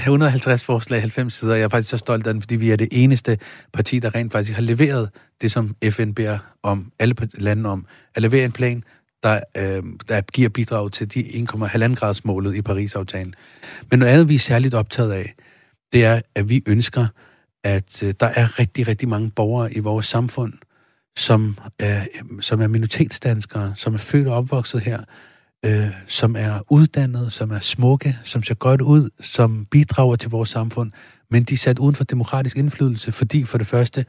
[0.00, 1.54] 150 forslag, 90 sider.
[1.54, 3.38] Jeg er faktisk så stolt af den, fordi vi er det eneste
[3.72, 8.22] parti, der rent faktisk har leveret det, som FN beder om, alle lande om, at
[8.22, 8.84] levere en plan,
[9.22, 13.34] der, øh, der giver bidrag til de 1,5 grads målet i Paris-aftalen.
[13.90, 15.34] Men noget andet, vi er særligt optaget af,
[15.92, 17.06] det er, at vi ønsker,
[17.64, 20.52] at øh, der er rigtig, rigtig mange borgere i vores samfund,
[21.16, 22.06] som er,
[22.40, 25.00] som er minoritetsdanskere, som er født og opvokset her,
[25.64, 30.48] øh, som er uddannet, som er smukke, som ser godt ud, som bidrager til vores
[30.48, 30.92] samfund,
[31.30, 34.04] men de er sat uden for demokratisk indflydelse, fordi for det første,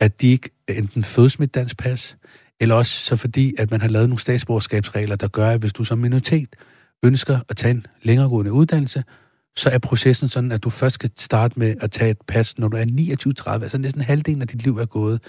[0.00, 2.16] at de ikke enten fødes med et dansk pas,
[2.60, 5.84] eller også så fordi, at man har lavet nogle statsborgerskabsregler, der gør, at hvis du
[5.84, 6.56] som minoritet
[7.04, 9.04] ønsker at tage en længeregående uddannelse,
[9.56, 12.68] så er processen sådan, at du først skal starte med at tage et pas, når
[12.68, 12.84] du er
[13.50, 15.22] 29-30, altså næsten halvdelen af dit liv er gået.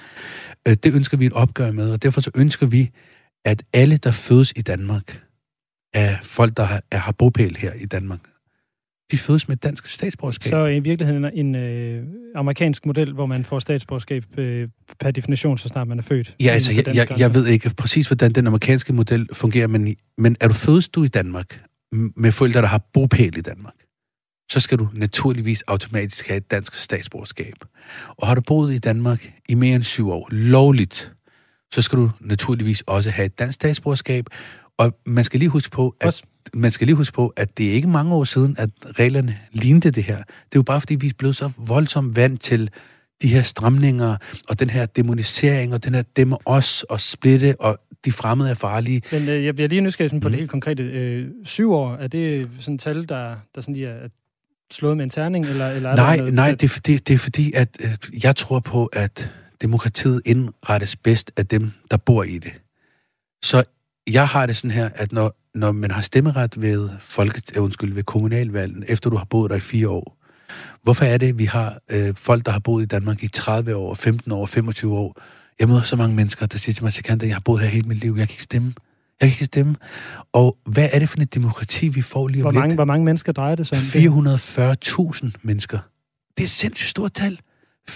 [0.67, 2.89] Øh, det ønsker vi et opgør med, og derfor så ønsker vi,
[3.45, 5.21] at alle, der fødes i Danmark,
[5.93, 8.19] er folk, der har, har bopæl her i Danmark,
[9.11, 10.49] de fødes med dansk statsborgerskab.
[10.49, 12.03] Så i virkeligheden en, en øh,
[12.35, 14.67] amerikansk model, hvor man får statsborgerskab øh,
[14.99, 16.35] per definition, så snart man er født?
[16.39, 20.35] Ja, altså, jeg, jeg, jeg ved ikke præcis, hvordan den amerikanske model fungerer, men, men
[20.41, 21.61] er du fødes du i Danmark
[22.15, 23.73] med forældre, der har bopæl i Danmark,
[24.51, 27.53] så skal du naturligvis automatisk have et dansk statsborgerskab.
[28.10, 31.13] Og har du boet i Danmark i mere end syv år, lovligt,
[31.73, 34.25] så skal du naturligvis også have et dansk statsborgerskab.
[34.77, 36.21] Og man skal lige huske på, at
[36.53, 39.91] man skal lige huske på, at det er ikke mange år siden, at reglerne lignede
[39.91, 40.17] det her.
[40.17, 42.69] Det er jo bare, fordi vi er blevet så voldsomt vant til
[43.21, 44.17] de her stramninger,
[44.49, 48.53] og den her demonisering, og den her dæmmer os, og splitte, og de fremmede er
[48.53, 49.01] farlige.
[49.12, 50.31] Men øh, jeg bliver lige nysgerrig på mm.
[50.31, 50.84] det helt konkrete.
[50.84, 54.08] Øh, syv år, er det sådan et tal, der, der sådan lige er
[54.73, 55.45] slået med en terning?
[55.45, 58.36] Eller, eller er nej, noget, nej det, er fordi, det er fordi, at øh, jeg
[58.36, 59.30] tror på, at
[59.62, 62.54] demokratiet indrettes bedst af dem, der bor i det.
[63.43, 63.63] Så
[64.08, 67.93] jeg har det sådan her, at når, når man har stemmeret ved, folket, øh, undskyld,
[67.93, 70.17] ved kommunalvalgen, efter du har boet der i fire år,
[70.84, 73.75] hvorfor er det, at vi har øh, folk, der har boet i Danmark i 30
[73.75, 75.21] år, 15 år, 25 år?
[75.60, 77.88] Jeg møder så mange mennesker, der siger til mig, at jeg har boet her hele
[77.88, 78.73] mit liv, jeg kan ikke stemme.
[79.21, 79.75] Jeg kan ikke stemme.
[80.34, 82.78] Og hvad er det for et demokrati, vi får lige om hvor mange, lidt?
[82.78, 84.36] Hvor mange mennesker drejer det sig om?
[85.13, 85.80] 440.000 mennesker.
[86.38, 87.39] Det er et sindssygt stort tal.
[87.89, 87.95] 440.000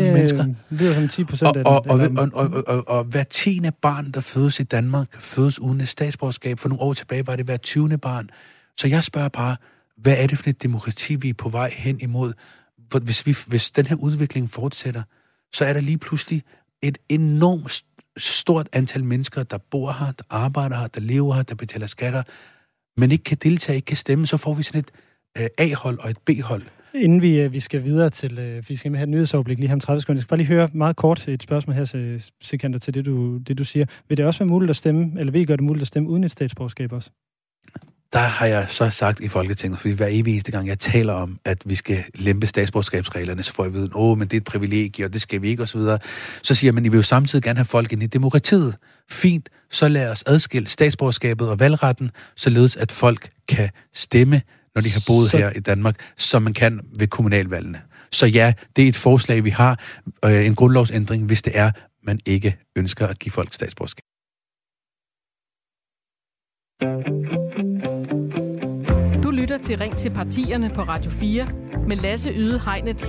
[0.00, 0.54] ja, mennesker.
[0.70, 3.70] Det er som 10 procent af og, og, og, og, og, og, og, hver tiende
[3.70, 6.58] barn, der fødes i Danmark, fødes uden et statsborgerskab.
[6.58, 7.98] For nogle år tilbage var det hver 20.
[7.98, 8.30] barn.
[8.76, 9.56] Så jeg spørger bare,
[9.96, 12.32] hvad er det for et demokrati, vi er på vej hen imod?
[13.02, 15.02] Hvis, vi, hvis den her udvikling fortsætter,
[15.52, 16.42] så er der lige pludselig
[16.82, 17.70] et enormt
[18.16, 22.22] stort antal mennesker, der bor her, der arbejder her, der lever her, der betaler skatter,
[22.96, 24.90] men ikke kan deltage, ikke kan stemme, så får vi sådan et
[25.38, 26.62] øh, A-hold og et B-hold.
[26.94, 29.74] Inden vi, øh, vi skal videre til, øh, vi skal have et nyhedsoverblik lige her
[29.74, 32.78] om 30 sekunder, jeg skal bare lige høre meget kort et spørgsmål her, øh, Sikander,
[32.78, 33.86] til det du, det du siger.
[34.08, 36.08] Vil det også være muligt at stemme, eller vil I gøre det muligt at stemme
[36.08, 37.10] uden et statsborgerskab også?
[38.12, 41.38] Der har jeg så sagt i Folketinget, fordi hver evig eneste gang, jeg taler om,
[41.44, 45.04] at vi skal lempe statsborgerskabsreglerne, så får jeg vide, åh, men det er et privilegie,
[45.04, 45.80] og det skal vi ikke, osv.
[45.80, 45.98] Så,
[46.42, 48.76] så siger man, I vil jo samtidig gerne have folk ind i demokratiet.
[49.10, 54.42] Fint, så lad os adskille statsborgerskabet og valgretten, således at folk kan stemme,
[54.74, 55.36] når de har boet så...
[55.36, 57.80] her i Danmark, som man kan ved kommunalvalgene.
[58.12, 59.80] Så ja, det er et forslag, vi har,
[60.24, 61.70] øh, en grundlovsændring, hvis det er,
[62.06, 64.02] man ikke ønsker at give folk statsborgerskab
[69.42, 71.48] lytter til Ring til partierne på Radio 4
[71.88, 73.02] med Lasse Yde Hegnet.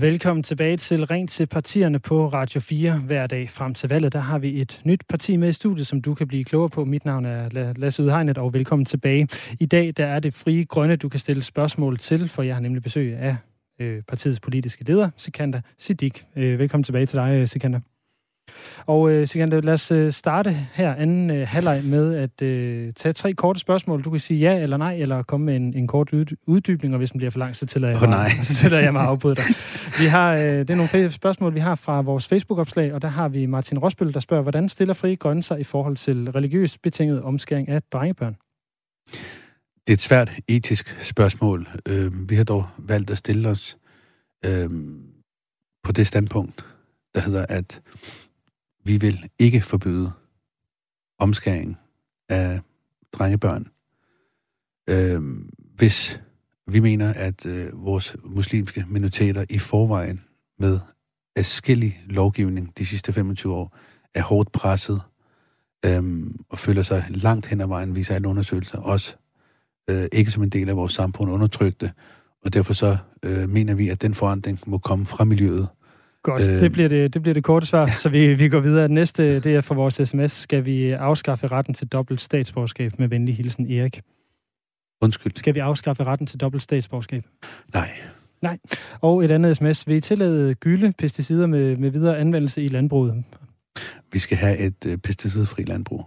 [0.00, 4.12] Velkommen tilbage til Ring til partierne på Radio 4 hver dag frem til valget.
[4.12, 6.84] Der har vi et nyt parti med i studiet, som du kan blive klogere på.
[6.84, 9.28] Mit navn er Lasse Yde Hegnet, og velkommen tilbage.
[9.60, 12.60] I dag der er det frie grønne, du kan stille spørgsmål til, for jeg har
[12.62, 13.36] nemlig besøg af
[13.80, 16.22] øh, partiets politiske leder, Sikander Siddiq.
[16.36, 17.80] Øh, velkommen tilbage til dig, øh, Sikander.
[18.86, 23.12] Og øh, Sikander, lad os øh, starte her anden øh, halvleg med at øh, tage
[23.12, 24.04] tre korte spørgsmål.
[24.04, 26.12] Du kan sige ja eller nej, eller komme med en, en kort
[26.46, 28.30] uddybning, og hvis den bliver for lang, så tillader jeg, oh, nej.
[28.42, 29.44] så tillader jeg mig at afbryde dig.
[29.98, 33.28] Vi har, øh, det er nogle spørgsmål, vi har fra vores Facebook-opslag, og der har
[33.28, 37.22] vi Martin Rosbøl, der spørger, hvordan stiller Fri Grønne sig i forhold til religiøs betinget
[37.22, 38.36] omskæring af drengebørn?
[39.86, 41.68] Det er et svært etisk spørgsmål.
[41.86, 43.76] Øh, vi har dog valgt at stille os
[44.44, 44.70] øh,
[45.84, 46.64] på det standpunkt,
[47.14, 47.80] der hedder, at
[48.84, 50.12] vi vil ikke forbyde
[51.18, 51.78] omskæring
[52.28, 52.60] af
[53.12, 53.68] drengebørn,
[54.88, 55.22] øh,
[55.56, 56.20] hvis
[56.66, 60.24] vi mener, at øh, vores muslimske minoriteter i forvejen
[60.58, 60.78] med
[61.36, 63.76] afskillig lovgivning de sidste 25 år
[64.14, 65.02] er hårdt presset
[65.86, 69.16] øh, og føler sig langt hen ad vejen, viser alle undersøgelser, også
[69.90, 71.92] øh, ikke som en del af vores samfund undertrykte.
[72.44, 75.68] Og derfor så øh, mener vi, at den forandring må komme fra miljøet,
[76.24, 78.88] Godt, øh, det, bliver det, det bliver det korte svar, så vi, vi går videre.
[78.88, 80.32] Næste, det er for vores sms.
[80.32, 84.00] Skal vi afskaffe retten til dobbelt statsborgerskab med venlig hilsen Erik?
[85.00, 85.32] Undskyld.
[85.36, 87.24] Skal vi afskaffe retten til dobbelt statsborgerskab?
[87.74, 87.90] Nej.
[88.42, 88.58] Nej.
[89.00, 89.86] Og et andet sms.
[89.86, 93.24] Vil I tillade gylde pesticider med, med videre anvendelse i landbruget?
[94.12, 96.04] Vi skal have et øh, pesticidfri landbrug.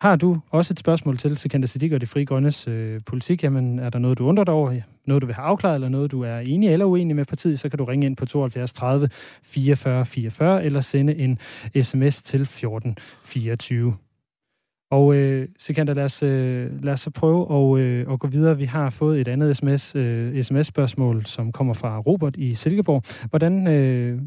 [0.00, 3.44] Har du også et spørgsmål til Sikander Siddiq og det frie grønnes øh, politik?
[3.44, 4.80] Jamen, er der noget, du undrer dig over?
[5.06, 7.68] Noget, du vil have afklaret, eller noget, du er enig eller uenig med partiet, så
[7.68, 9.08] kan du ringe ind på 72 30
[9.42, 11.38] 44 44, eller sende en
[11.82, 13.96] sms til 14 24.
[14.90, 18.58] Og øh, Sikander, lad os, øh, lad os så prøve at, øh, at gå videre.
[18.58, 23.28] Vi har fået et andet sms, øh, sms-spørgsmål, som kommer fra Robert i Silkeborg.
[23.30, 24.20] Hvordan, øh,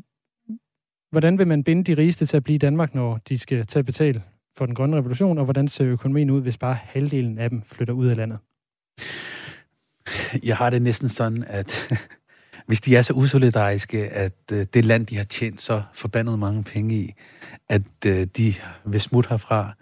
[1.12, 3.84] hvordan vil man binde de rigeste til at blive i Danmark, når de skal tage
[3.84, 4.24] betale
[4.58, 7.94] for den grønne revolution, og hvordan ser økonomien ud, hvis bare halvdelen af dem flytter
[7.94, 8.40] ud af landet?
[10.44, 11.94] Jeg har det næsten sådan, at
[12.68, 16.64] hvis de er så usolidariske, at øh, det land, de har tjent så forbandet mange
[16.64, 17.14] penge i,
[17.70, 18.54] at øh, de
[18.86, 19.74] vil smutte herfra,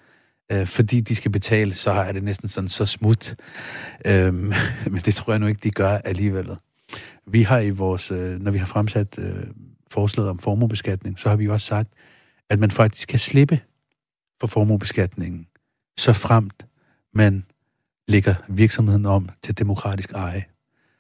[0.52, 3.36] øh, fordi de skal betale, så har det næsten sådan så smut.
[4.06, 4.12] Uh,
[4.94, 6.50] men det tror jeg nu ikke, de gør alligevel.
[7.28, 9.20] Vi har i vores, når vi har fremsat
[9.92, 11.90] forslaget om formuebeskatning, så har vi jo også sagt,
[12.50, 13.60] at man faktisk kan slippe
[14.40, 15.48] for formuebeskatningen,
[15.98, 16.66] så fremt
[17.14, 17.46] man
[18.08, 20.46] lægger virksomheden om til demokratisk eje.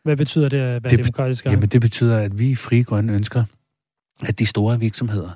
[0.03, 1.53] Hvad betyder det at være det, demokratisk eje?
[1.53, 3.43] Jamen det betyder, at vi i Frie Grønne ønsker,
[4.21, 5.29] at de store virksomheder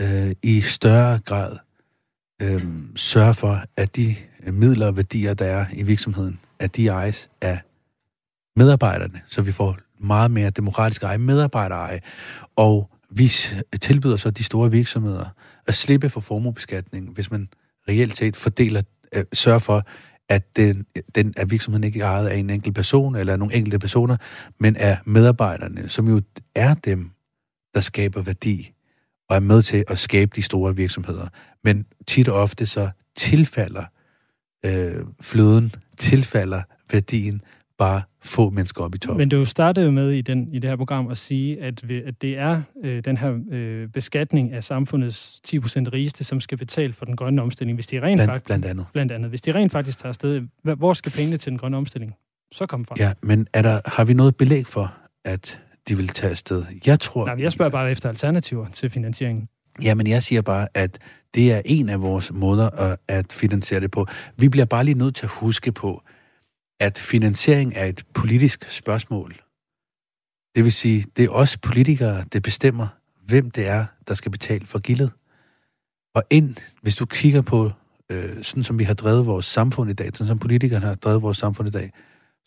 [0.00, 1.56] øh, i større grad
[2.42, 2.62] øh,
[2.96, 7.60] sørger for, at de midler og værdier, der er i virksomheden, at de ejes af
[8.56, 12.00] medarbejderne, så vi får meget mere demokratisk eje, medarbejdereje.
[12.56, 13.30] Og vi
[13.80, 15.26] tilbyder så de store virksomheder
[15.66, 17.48] at slippe for formuebeskatning, hvis man
[17.88, 18.82] reelt set fordeler,
[19.14, 19.86] øh, sørger for,
[20.28, 23.78] at, den, den, at virksomheden ikke er ejet af en enkelt person eller nogle enkelte
[23.78, 24.16] personer,
[24.60, 26.22] men af medarbejderne, som jo
[26.54, 27.10] er dem,
[27.74, 28.72] der skaber værdi
[29.28, 31.28] og er med til at skabe de store virksomheder.
[31.64, 33.84] Men tit og ofte så tilfalder
[34.64, 37.42] øh, fløden, tilfalder værdien
[37.78, 39.18] bare få mennesker op i toppen.
[39.18, 42.22] Men du startede jo med i, den, i det her program at sige, at, at
[42.22, 45.58] det er øh, den her øh, beskatning af samfundets 10%
[45.92, 47.76] rigeste, som skal betale for den grønne omstilling.
[47.76, 48.86] Hvis de rent blandt, faktisk, blandt andet.
[48.92, 49.30] Blandt andet.
[49.30, 52.14] Hvis de rent faktisk tager afsted, hvor skal pengene til den grønne omstilling
[52.52, 52.94] så komme fra?
[52.98, 56.64] Ja, men er der, har vi noget belæg for, at de vil tage afsted?
[56.86, 57.26] Jeg tror...
[57.26, 59.48] Nej, jeg spørger bare efter alternativer til finansieringen.
[59.82, 60.98] Ja, men jeg siger bare, at
[61.34, 64.06] det er en af vores måder at, at finansiere det på.
[64.36, 66.02] Vi bliver bare lige nødt til at huske på,
[66.80, 69.34] at finansiering er et politisk spørgsmål.
[70.56, 72.88] Det vil sige, det er os politikere, der bestemmer,
[73.26, 75.10] hvem det er, der skal betale for gildet.
[76.14, 77.70] Og ind, hvis du kigger på
[78.10, 81.22] øh, sådan som vi har drevet vores samfund i dag, sådan som politikerne har drevet
[81.22, 81.92] vores samfund i dag,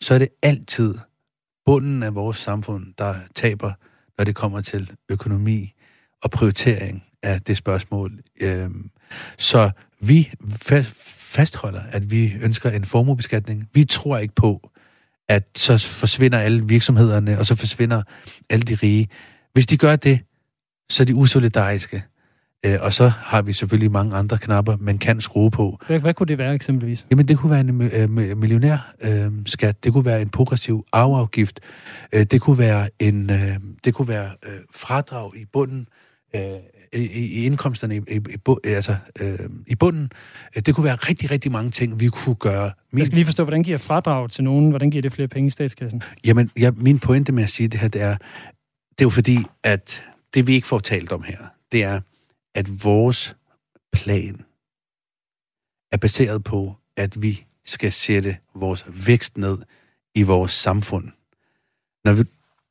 [0.00, 0.94] så er det altid
[1.64, 3.72] bunden af vores samfund, der taber,
[4.18, 5.72] når det kommer til økonomi
[6.22, 8.20] og prioritering af det spørgsmål.
[8.40, 8.70] Øh,
[9.38, 10.32] så vi
[11.30, 13.68] fastholder, at vi ønsker en formuebeskatning.
[13.74, 14.70] Vi tror ikke på,
[15.28, 18.02] at så forsvinder alle virksomhederne, og så forsvinder
[18.50, 19.08] alle de rige.
[19.52, 20.20] Hvis de gør det,
[20.90, 22.04] så er de usolidariske.
[22.66, 25.78] Øh, og så har vi selvfølgelig mange andre knapper, man kan skrue på.
[25.86, 27.06] Hvad, hvad kunne det være eksempelvis?
[27.10, 31.60] Jamen, det kunne være en øh, millionærskat, øh, det kunne være en progressiv arveafgift,
[32.12, 35.86] øh, det kunne være en øh, det kunne være øh, fradrag i bunden
[36.36, 36.42] øh,
[36.92, 38.20] i, i indkomsterne i, i,
[38.64, 40.12] i, altså, øh, i bunden.
[40.54, 42.72] Det kunne være rigtig, rigtig mange ting, vi kunne gøre.
[42.92, 42.98] Min...
[42.98, 44.70] Jeg skal lige forstå, hvordan giver fradrag til nogen?
[44.70, 46.02] Hvordan giver det flere penge i statskassen?
[46.24, 48.16] Jamen, ja, min pointe med at sige det her, det er,
[48.90, 51.38] det er jo fordi, at det vi ikke får talt om her,
[51.72, 52.00] det er,
[52.54, 53.36] at vores
[53.92, 54.44] plan
[55.92, 59.58] er baseret på, at vi skal sætte vores vækst ned
[60.14, 61.08] i vores samfund.
[62.04, 62.24] Når, vi,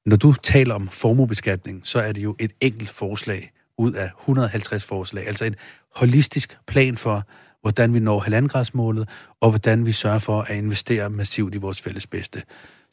[0.05, 4.83] når du taler om formuebeskatning, så er det jo et enkelt forslag ud af 150
[4.83, 5.27] forslag.
[5.27, 5.55] Altså en
[5.95, 7.23] holistisk plan for,
[7.61, 9.09] hvordan vi når halvandegradsmålet,
[9.41, 12.43] og hvordan vi sørger for at investere massivt i vores fælles bedste.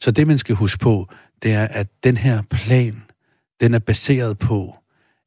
[0.01, 1.07] Så det, man skal huske på,
[1.43, 3.03] det er, at den her plan,
[3.59, 4.75] den er baseret på,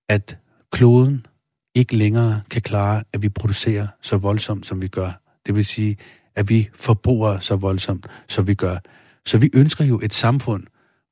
[0.08, 0.38] at
[0.72, 1.26] kloden
[1.74, 5.12] ikke længere kan klare, at vi producerer så voldsomt, som vi gør.
[5.46, 5.96] Det vil sige,
[6.36, 8.78] at vi forbruger så voldsomt, som vi gør.
[9.26, 10.66] Så vi ønsker jo et samfund,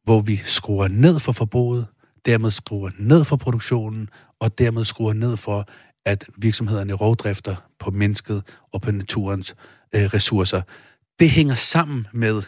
[0.04, 1.86] hvor vi skruer ned for forbruget,
[2.26, 4.08] dermed skruer ned for produktionen,
[4.40, 5.68] og dermed skruer ned for,
[6.06, 9.56] at virksomhederne rovdrifter på mennesket og på naturens
[9.94, 10.62] øh, ressourcer.
[11.18, 12.42] Det hænger sammen med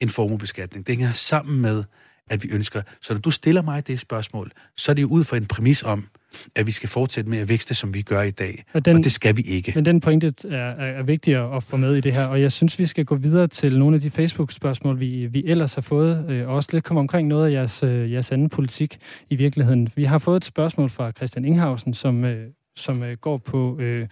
[0.00, 0.86] en formuebeskatning.
[0.86, 1.84] Det hænger sammen med,
[2.30, 2.82] at vi ønsker...
[3.02, 5.82] Så når du stiller mig det spørgsmål, så er det jo ud fra en præmis
[5.82, 6.08] om,
[6.54, 8.64] at vi skal fortsætte med at vækste, som vi gør i dag.
[8.72, 9.72] Og, den, og det skal vi ikke.
[9.74, 12.52] Men den pointe er, er, er vigtig at få med i det her, og jeg
[12.52, 16.26] synes, vi skal gå videre til nogle af de Facebook-spørgsmål, vi, vi ellers har fået,
[16.28, 18.98] øh, og også lidt komme omkring noget af jeres, øh, jeres anden politik
[19.30, 19.88] i virkeligheden.
[19.96, 22.46] Vi har fået et spørgsmål fra Christian Inghausen, som, øh,
[22.76, 23.78] som går på...
[23.80, 24.08] Øh,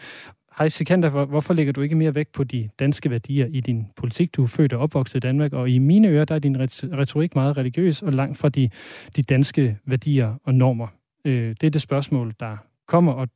[0.59, 4.37] Hej Sikander, hvorfor lægger du ikke mere vægt på de danske værdier i din politik?
[4.37, 6.57] Du er født og opvokset i Danmark, og i mine ører, der er din
[6.93, 8.71] retorik meget religiøs og langt fra de,
[9.17, 10.87] de danske værdier og normer.
[11.25, 12.57] Øh, det er det spørgsmål, der
[12.87, 13.29] kommer, og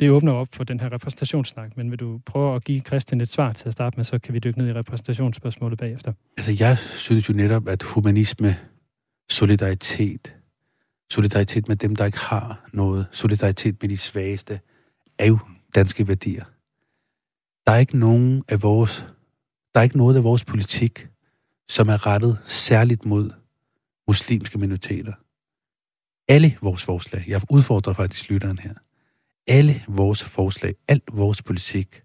[0.00, 1.76] det åbner op for den her repræsentationssnak.
[1.76, 4.34] Men vil du prøve at give Christian et svar til at starte med, så kan
[4.34, 6.12] vi dykke ned i repræsentationsspørgsmålet bagefter.
[6.36, 8.56] Altså, jeg synes jo netop, at humanisme,
[9.30, 10.36] solidaritet,
[11.10, 14.60] solidaritet med dem, der ikke har noget, solidaritet med de svageste,
[15.18, 15.38] er jo
[15.74, 16.44] danske værdier.
[17.66, 19.04] Der er ikke nogen af vores,
[19.74, 21.08] der er ikke noget af vores politik,
[21.68, 23.30] som er rettet særligt mod
[24.08, 25.12] muslimske minoriteter
[26.28, 28.74] alle vores forslag, jeg udfordrer faktisk lytteren her,
[29.46, 32.02] alle vores forslag, alt vores politik,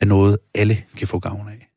[0.00, 1.68] er noget, alle kan få gavn af.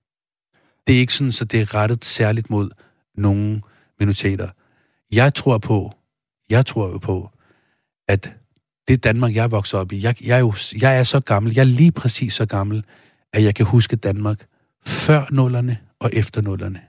[0.87, 2.69] Det er ikke sådan, så det er rettet særligt mod
[3.15, 3.61] nogle
[3.99, 4.49] minoriteter.
[5.11, 5.93] Jeg tror på,
[6.49, 7.29] jeg tror jo på,
[8.07, 8.35] at
[8.87, 11.61] det Danmark, jeg voksede op i, jeg, jeg, er jo, jeg er så gammel, jeg
[11.61, 12.85] er lige præcis så gammel,
[13.33, 14.47] at jeg kan huske Danmark
[14.85, 16.81] før nullerne og efter nullerne.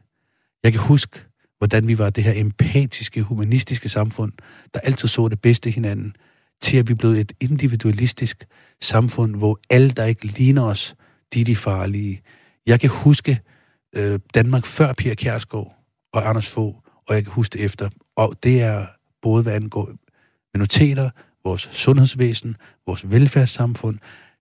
[0.62, 1.20] Jeg kan huske
[1.58, 4.32] hvordan vi var det her empatiske, humanistiske samfund,
[4.74, 6.16] der altid så det bedste hinanden,
[6.60, 8.46] til at vi blev et individualistisk
[8.80, 10.94] samfund, hvor alle, der ikke ligner os,
[11.34, 12.22] de er de farlige.
[12.66, 13.40] Jeg kan huske
[13.92, 15.76] øh, Danmark før Pia Kjærsgaard
[16.12, 16.76] og Anders Fogh,
[17.08, 17.88] og jeg kan huske det efter.
[18.16, 18.86] Og det er
[19.22, 19.92] både hvad angår
[20.54, 21.10] minoriteter,
[21.44, 23.98] vores sundhedsvæsen, vores velfærdssamfund,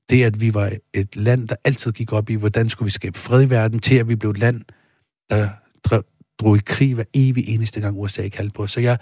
[0.09, 3.19] det at vi var et land, der altid gik op i, hvordan skulle vi skabe
[3.19, 4.61] fred i verden, til at vi blev et land,
[5.29, 5.49] der
[6.39, 8.67] drog i krig hver evig eneste gang USA kaldte på.
[8.67, 8.97] Så jeg,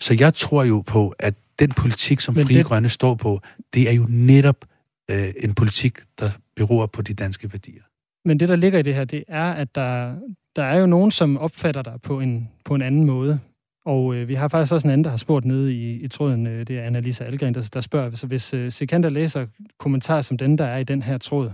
[0.00, 2.66] så jeg tror jo på, at den politik, som Frie det...
[2.66, 3.40] Grønne står på,
[3.74, 4.64] det er jo netop
[5.10, 7.82] øh, en politik, der beror på de danske værdier.
[8.24, 10.14] Men det, der ligger i det her, det er, at der,
[10.56, 13.40] der er jo nogen, som opfatter dig på en, på en anden måde.
[13.84, 16.46] Og øh, vi har faktisk også en anden, der har spurgt nede i, i tråden,
[16.46, 19.46] øh, det er Annalisa Algren, der, der spørger, så hvis øh, Sikander læser
[19.78, 21.50] kommentarer som den, der er i den her tråd,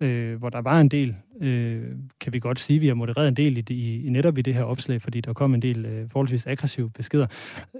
[0.00, 1.82] øh, hvor der var en del, øh,
[2.20, 4.54] kan vi godt sige, vi har modereret en del i, i, i netop i det
[4.54, 7.26] her opslag, fordi der kom en del øh, forholdsvis aggressive beskeder.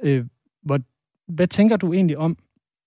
[0.03, 0.27] Øh,
[0.63, 0.81] hvor,
[1.27, 2.37] hvad tænker du egentlig om,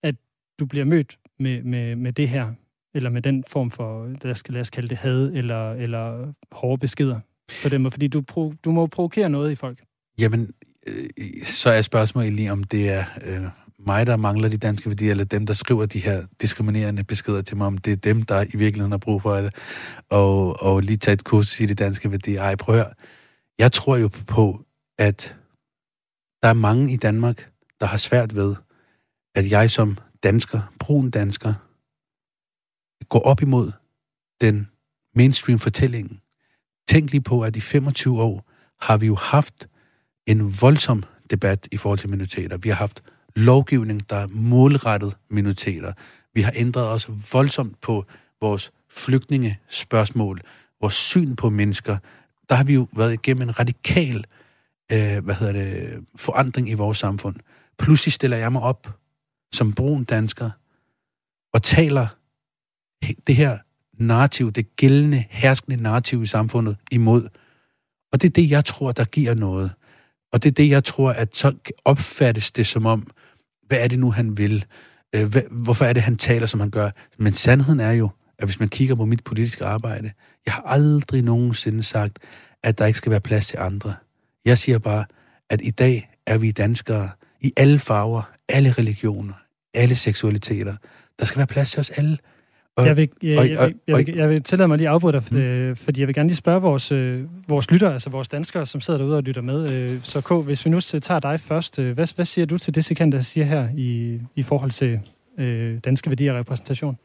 [0.04, 0.16] at
[0.60, 2.54] du bliver mødt med, med, med det her,
[2.94, 6.80] eller med den form for, lad os, lad os kalde det had, eller, eller hårde
[6.80, 7.20] beskeder
[7.64, 9.84] på dem, fordi du, pro, du må provokere noget i folk?
[10.20, 10.54] Jamen,
[10.88, 11.10] øh,
[11.44, 13.44] så er spørgsmålet lige, om det er øh,
[13.86, 17.58] mig, der mangler de danske værdier, eller dem, der skriver de her diskriminerende beskeder til
[17.58, 19.56] mig, om det er dem, der i virkeligheden har brug for det,
[20.10, 22.42] og, og lige tage et kursus i de danske værdier.
[22.42, 22.94] Ej, prøv at høre.
[23.60, 24.66] Jeg tror jo på,
[24.98, 25.36] at
[26.44, 28.56] der er mange i Danmark, der har svært ved,
[29.36, 31.54] at jeg som dansker, brun dansker,
[33.10, 33.72] går op imod
[34.42, 34.68] den
[35.16, 36.22] mainstream fortællingen.
[36.88, 38.46] Tænk lige på, at i 25 år
[38.82, 39.68] har vi jo haft
[40.28, 42.58] en voldsom debat i forhold til minoriteter.
[42.58, 43.04] Vi har haft
[43.36, 45.94] lovgivning, der er målrettet minoriteter.
[46.34, 48.06] Vi har ændret os voldsomt på
[48.42, 50.42] vores flygtningespørgsmål,
[50.82, 51.98] vores syn på mennesker.
[52.50, 54.26] Der har vi jo været igennem en radikal
[54.92, 57.36] øh, hvad hedder det, forandring i vores samfund.
[57.80, 59.00] Pludselig stiller jeg mig op
[59.54, 60.50] som brun dansker
[61.54, 62.08] og taler
[63.28, 63.58] det her
[63.94, 67.30] narrativ, det gældende, herskende narrativ i samfundet imod.
[68.12, 69.72] Og det er det, jeg tror, der giver noget.
[70.32, 71.54] Og det er det, jeg tror, at så
[71.86, 73.08] opfattes det som om,
[73.68, 74.66] hvad er det nu, han vil?
[75.16, 76.90] Øh, hvorfor er det, han taler, som han gør?
[77.18, 78.10] Men sandheden er jo,
[78.40, 80.12] at hvis man kigger på mit politiske arbejde,
[80.46, 82.20] jeg har aldrig nogensinde sagt,
[82.64, 83.96] at der ikke skal være plads til andre.
[84.46, 85.06] Jeg siger bare,
[85.50, 87.10] at i dag er vi danskere
[87.42, 89.34] i alle farver, alle religioner,
[89.74, 90.76] alle seksualiteter.
[91.20, 92.18] Der skal være plads til os alle.
[92.78, 95.24] Jeg, vil, jeg, jeg, jeg, jeg, vil, jeg vil tillade mig lige at afbryde dig,
[95.32, 95.38] mm.
[95.38, 98.82] øh, fordi jeg vil gerne lige spørge vores, øh, vores lyttere, altså vores danskere, som
[98.82, 99.74] sidder derude og lytter med.
[99.74, 102.76] Øh, så K, hvis vi nu tager dig først, øh, hvad, hvad siger du til
[102.76, 105.00] det, Sikan, der siger her i, i forhold til
[105.38, 106.98] øh, danske værdier og repræsentation?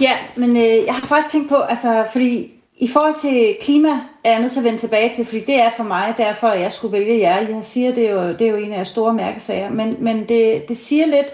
[0.00, 3.88] Ja, men øh, jeg har faktisk tænkt på, altså, fordi i forhold til klima
[4.24, 6.72] er jeg nødt til at vende tilbage til, fordi det er for mig, derfor jeg
[6.72, 7.38] skulle vælge jer.
[7.40, 10.68] Jeg siger, det er jo, det er jo en af store mærkesager, men, men det,
[10.68, 11.26] det siger lidt,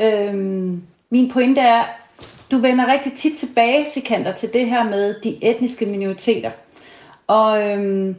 [0.00, 1.84] øhm, min pointe er,
[2.50, 6.50] du vender rigtig tit tilbage, Sikander, til det her med de etniske minoriteter.
[7.26, 8.16] Og øhm,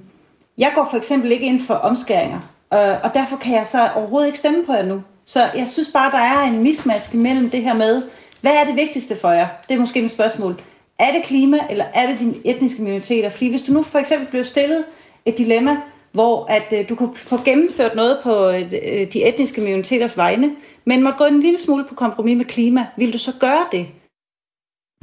[0.57, 2.39] jeg går for eksempel ikke ind for omskæringer,
[2.73, 5.03] øh, og derfor kan jeg så overhovedet ikke stemme på jer nu.
[5.25, 8.01] Så jeg synes bare, der er en mismask mellem det her med,
[8.41, 9.47] hvad er det vigtigste for jer?
[9.69, 10.61] Det er måske et spørgsmål.
[10.99, 13.29] Er det klima, eller er det dine etniske minoriteter?
[13.29, 14.83] Fordi hvis du nu for eksempel blev stillet
[15.25, 15.77] et dilemma,
[16.11, 18.71] hvor at øh, du kunne få gennemført noget på øh,
[19.13, 20.51] de etniske minoriteters vegne,
[20.85, 23.87] men måtte gå en lille smule på kompromis med klima, vil du så gøre det?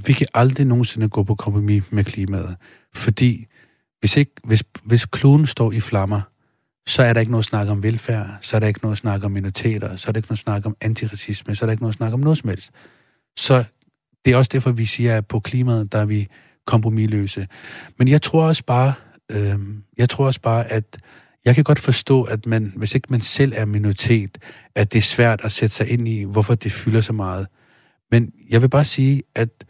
[0.07, 2.57] Vi kan aldrig nogensinde gå på kompromis med klimaet,
[2.95, 3.47] fordi
[4.01, 6.21] hvis, ikke, hvis, hvis kloden står i flammer,
[6.87, 9.31] så er der ikke noget snak om velfærd, så er der ikke noget snak om
[9.31, 12.13] minoriteter, så er der ikke noget snak om antiracisme, så er der ikke noget snak
[12.13, 12.71] om noget som helst.
[13.39, 13.65] Så
[14.25, 16.29] det er også derfor, vi siger, at på klimaet, der er vi
[16.67, 17.49] kompromilløse.
[17.99, 18.93] Men jeg tror også bare,
[19.31, 19.59] øh,
[19.99, 20.99] jeg tror også bare, at
[21.49, 24.39] jeg kan godt forstå, at man, hvis ikke man selv er minoritet,
[24.75, 27.47] at det er svært at sætte sig ind i, hvorfor det fylder så meget.
[28.11, 29.65] Men jeg vil bare sige, at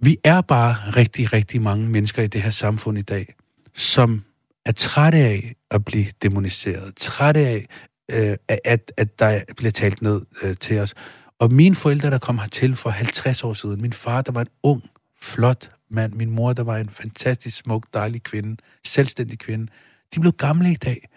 [0.00, 3.34] vi er bare rigtig, rigtig mange mennesker i det her samfund i dag,
[3.74, 4.22] som
[4.66, 7.66] er trætte af at blive demoniseret, trætte af,
[8.10, 10.94] øh, at, at der bliver talt ned øh, til os.
[11.38, 14.48] Og mine forældre, der kom hertil for 50 år siden, min far, der var en
[14.62, 14.82] ung,
[15.20, 19.66] flot mand, min mor, der var en fantastisk smuk, dejlig kvinde, selvstændig kvinde,
[20.14, 21.08] de blev gamle i dag.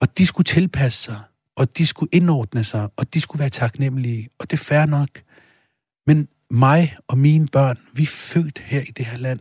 [0.00, 1.20] Og de skulle tilpasse sig,
[1.56, 5.08] og de skulle indordne sig, og de skulle være taknemmelige, og det er fair nok.
[6.06, 9.40] Men mig og mine børn, vi er født her i det her land,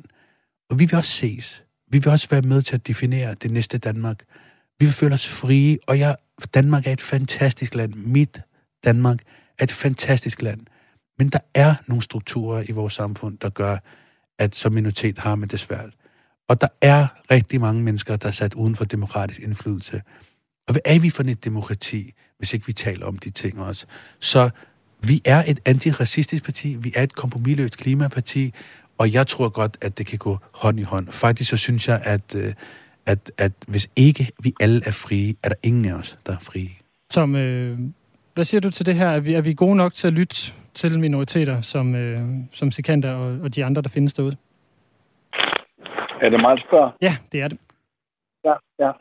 [0.69, 1.63] og vi vil også ses.
[1.91, 4.23] Vi vil også være med til at definere det næste Danmark.
[4.79, 6.15] Vi vil føle os frie, og jeg,
[6.53, 7.93] Danmark er et fantastisk land.
[7.93, 8.41] Mit
[8.83, 9.19] Danmark
[9.59, 10.61] er et fantastisk land.
[11.17, 13.77] Men der er nogle strukturer i vores samfund, der gør,
[14.39, 15.93] at som minoritet har man det svært.
[16.51, 20.01] Og der er rigtig mange mennesker, der er sat uden for demokratisk indflydelse.
[20.67, 23.85] Og hvad er vi for et demokrati, hvis ikke vi taler om de ting også?
[24.19, 24.49] Så
[24.99, 28.53] vi er et antiracistisk parti, vi er et kompromilløst klimaparti,
[28.97, 31.07] og jeg tror godt, at det kan gå hånd i hånd.
[31.07, 32.53] Faktisk så synes jeg, at, øh,
[33.05, 36.39] at, at hvis ikke vi alle er frie, er der ingen af os, der er
[36.39, 36.69] frie.
[37.11, 37.79] Tom, øh,
[38.33, 39.07] hvad siger du til det her?
[39.07, 40.35] Er vi, er vi gode nok til at lytte
[40.73, 44.35] til minoriteter, som, øh, som Sikander og, og de andre, der findes derude?
[46.21, 46.91] Er det meget spørg?
[47.01, 47.59] Ja, det er det.
[48.45, 48.91] Ja, ja.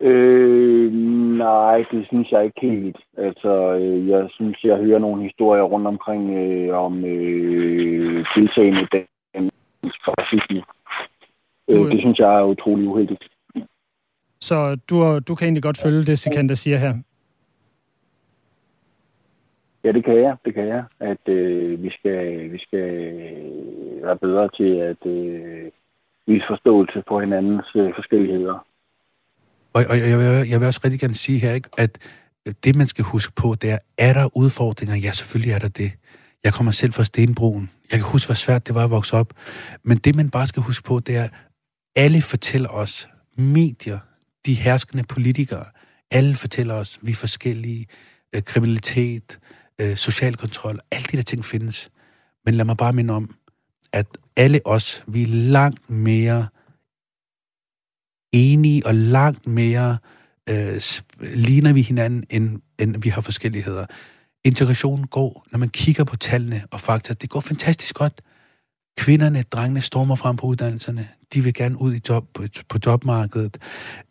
[0.00, 0.92] Øh,
[1.38, 2.96] nej, det synes jeg ikke helt.
[3.16, 8.86] Altså, øh, jeg synes, jeg hører nogle historier rundt omkring øh, om øh, deltagende
[10.04, 10.62] for racisme.
[11.68, 13.24] Øh, det synes jeg er utrolig uheldigt.
[14.40, 16.94] Så du, du kan egentlig godt følge det, Sikander siger her?
[19.84, 20.36] Ja, det kan jeg.
[20.44, 20.84] Det kan jeg.
[21.00, 22.88] At øh, vi, skal, vi skal
[24.02, 25.70] være bedre til at øh,
[26.28, 28.56] vise forståelse for hinandens øh, forskelligheder.
[29.76, 31.92] Og, og jeg, vil, jeg vil også rigtig gerne sige her, ikke, at
[32.64, 34.96] det, man skal huske på, det er, er der udfordringer?
[34.96, 35.92] Ja, selvfølgelig er der det.
[36.44, 37.70] Jeg kommer selv fra Stenbroen.
[37.90, 39.32] Jeg kan huske, hvor svært det var at vokse op.
[39.82, 41.28] Men det, man bare skal huske på, det er,
[41.96, 43.98] alle fortæller os, medier,
[44.46, 45.64] de herskende politikere,
[46.10, 47.86] alle fortæller os, vi er forskellige,
[48.34, 49.38] øh, kriminalitet,
[49.80, 51.90] øh, social kontrol, alle de der ting findes.
[52.44, 53.34] Men lad mig bare minde om,
[53.92, 56.48] at alle os, vi er langt mere
[58.32, 59.98] enige og langt mere
[60.48, 60.80] øh,
[61.20, 63.86] ligner vi hinanden, end, end vi har forskelligheder.
[64.44, 68.22] integrationen går, når man kigger på tallene og fakta, det går fantastisk godt.
[68.98, 71.08] Kvinderne, drengene stormer frem på uddannelserne.
[71.34, 73.58] De vil gerne ud i job, på, på jobmarkedet.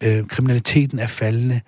[0.04, 1.62] Øh, kriminaliteten er faldende.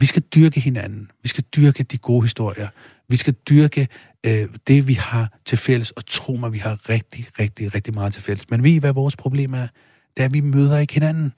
[0.00, 1.10] Vi skal dyrke hinanden.
[1.22, 2.68] Vi skal dyrke de gode historier.
[3.10, 3.88] Vi skal dyrke
[4.26, 8.12] øh, det, vi har til fælles, og tro mig, vi har rigtig, rigtig, rigtig meget
[8.12, 8.50] til fælles.
[8.50, 9.66] Men ved I, hvad vores problem er?
[10.16, 11.32] Det er, at vi møder ikke hinanden.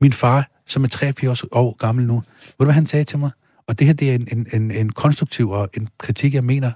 [0.00, 2.22] Min far, som er 83 år gammel nu, ved
[2.58, 3.30] du, hvad han sagde til mig?
[3.66, 6.72] Og det her, det er en, en, en, en konstruktiv og en kritik, jeg mener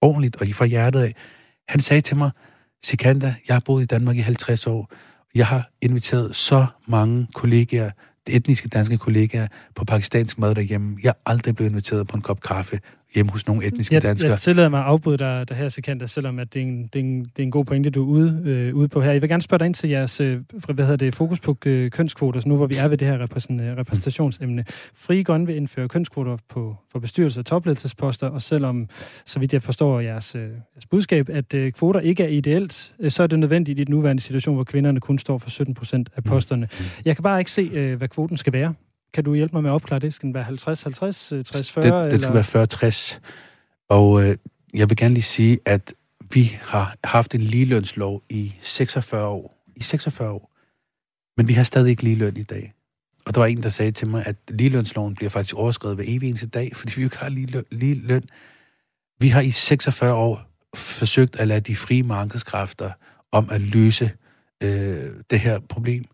[0.00, 1.14] ordentligt og fra hjertet af.
[1.68, 2.30] Han sagde til mig,
[2.82, 4.90] Sikanda, jeg har boet i Danmark i 50 år.
[5.34, 7.90] Jeg har inviteret så mange kollegaer,
[8.26, 10.98] etniske danske kollegaer, på pakistansk mad derhjemme.
[11.02, 12.80] Jeg er aldrig blevet inviteret på en kop kaffe
[13.14, 14.30] hjemme hos nogle etniske jeg, danskere.
[14.30, 16.94] Jeg tillader mig at afbryde dig der her, Sikander, selvom at det, er en, det,
[16.96, 19.12] er en, det er en god pointe, du er ude, øh, ude på her.
[19.12, 20.40] Jeg vil gerne spørge dig ind til jeres øh,
[20.74, 23.22] hvad hedder det, fokus på øh, kønskvoter, så nu hvor vi er ved det her
[23.22, 24.64] repræsent, repræsentationsemne.
[24.94, 28.88] Frie Grønne vil indføre kønskvoter på, for bestyrelse og topledelsesposter, og selvom,
[29.26, 33.10] så vidt jeg forstår jeres, øh, jeres budskab, at øh, kvoter ikke er ideelt, øh,
[33.10, 36.10] så er det nødvendigt i den nuværende situation, hvor kvinderne kun står for 17 procent
[36.16, 36.30] af mm.
[36.30, 36.68] posterne.
[37.04, 38.74] Jeg kan bare ikke se, øh, hvad kvoten skal være.
[39.14, 40.14] Kan du hjælpe mig med at opklare det?
[40.14, 41.80] Skal den være 50-50, 60-40?
[41.80, 43.20] Det, det skal være 40-60.
[43.88, 44.36] Og øh,
[44.74, 45.94] jeg vil gerne lige sige, at
[46.32, 49.64] vi har haft en ligelønslov i 46 år.
[49.76, 50.50] I 46 år.
[51.36, 52.72] Men vi har stadig ikke ligeløn i dag.
[53.26, 56.28] Og der var en, der sagde til mig, at ligelønsloven bliver faktisk overskrevet hver evig
[56.28, 57.64] eneste dag, fordi vi jo ikke har ligeløn.
[57.70, 58.22] ligeløn.
[59.20, 60.42] Vi har i 46 år
[60.74, 62.90] forsøgt at lade de frie markedskræfter
[63.32, 64.10] om at løse
[64.62, 66.04] øh, det her problem.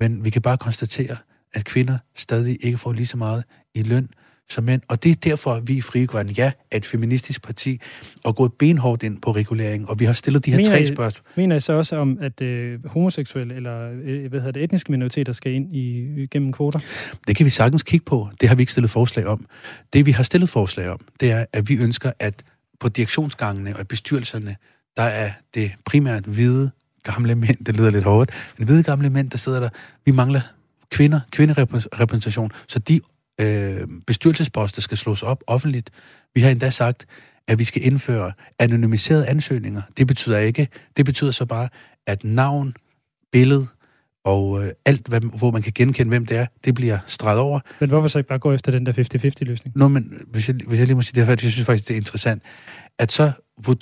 [0.00, 1.16] Men vi kan bare konstatere,
[1.54, 3.44] at kvinder stadig ikke får lige så meget
[3.74, 4.08] i løn
[4.50, 4.82] som mænd.
[4.88, 7.80] Og det er derfor, at vi i Frie Grønne, ja, er et feministisk parti,
[8.24, 9.88] og gået benhårdt ind på regulering.
[9.88, 11.22] Og vi har stillet de her mener tre spørgsmål.
[11.36, 15.32] Mener I så også om, at øh, homoseksuelle eller øh, hvad hedder det, etniske minoriteter
[15.32, 16.80] skal ind i, gennem kvoter?
[17.28, 18.28] Det kan vi sagtens kigge på.
[18.40, 19.46] Det har vi ikke stillet forslag om.
[19.92, 22.42] Det, vi har stillet forslag om, det er, at vi ønsker, at
[22.80, 24.56] på direktionsgangene og bestyrelserne,
[24.96, 26.70] der er det primært hvide
[27.02, 29.68] gamle mænd, det lyder lidt hårdt, men hvide gamle mænd, der sidder der.
[30.04, 30.40] Vi mangler
[30.90, 33.00] kvinder, kvinderepræsentation, så de
[33.40, 35.90] øh, bestyrelsesposter skal slås op offentligt.
[36.34, 37.06] Vi har endda sagt,
[37.48, 39.82] at vi skal indføre anonymiserede ansøgninger.
[39.96, 41.68] Det betyder ikke, det betyder så bare,
[42.06, 42.74] at navn,
[43.32, 43.66] billede
[44.24, 47.60] og øh, alt, hvad, hvor man kan genkende, hvem det er, det bliver streget over.
[47.80, 49.72] Men hvorfor så ikke bare gå efter den der 50-50-løsning?
[49.74, 51.94] Nå, men hvis jeg, hvis jeg lige må sige det her, jeg synes faktisk, det
[51.94, 52.42] er interessant,
[52.98, 53.32] at så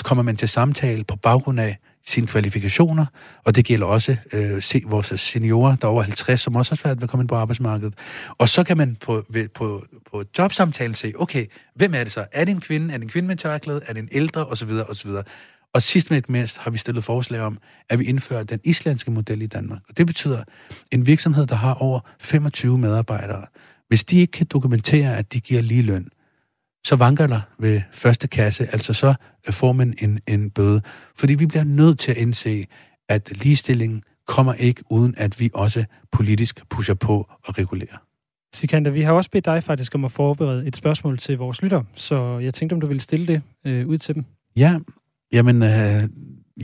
[0.04, 3.07] kommer man til samtale på baggrund af, sine kvalifikationer,
[3.44, 6.76] og det gælder også øh, se, vores seniorer, der er over 50, som også har
[6.76, 7.94] svært ved at komme ind på arbejdsmarkedet.
[8.38, 12.26] Og så kan man på, ved, på, på jobsamtalen se, okay, hvem er det så?
[12.32, 12.94] Er det en kvinde?
[12.94, 13.80] Er det en kvinde med tørklæde?
[13.86, 14.46] Er det en ældre?
[14.46, 15.24] Og så videre, og så videre.
[15.72, 19.11] Og sidst men ikke mindst har vi stillet forslag om, at vi indfører den islandske
[19.11, 19.80] model i Danmark.
[19.88, 20.42] Og det betyder,
[20.90, 23.44] en virksomhed, der har over 25 medarbejdere,
[23.88, 26.09] hvis de ikke kan dokumentere, at de giver lige løn,
[26.87, 29.14] så vanker der ved første kasse, altså så
[29.51, 30.82] får man en, en bøde.
[31.14, 32.66] Fordi vi bliver nødt til at indse,
[33.09, 37.99] at ligestillingen kommer ikke, uden at vi også politisk pusher på og regulerer.
[38.55, 41.82] Sikander, vi har også bedt dig faktisk om at forberede et spørgsmål til vores lytter,
[41.95, 44.24] så jeg tænkte, om du ville stille det øh, ud til dem.
[44.57, 44.78] Ja,
[45.32, 46.09] jamen, øh,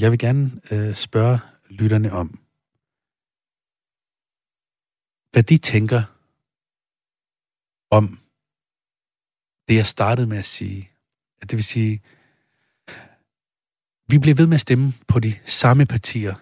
[0.00, 1.38] jeg vil gerne øh, spørge
[1.70, 2.38] lytterne om,
[5.32, 6.02] hvad de tænker
[7.90, 8.18] om
[9.68, 10.90] det, jeg startede med at sige.
[11.40, 12.02] At det vil sige,
[14.08, 16.34] vi bliver ved med at stemme på de samme partier,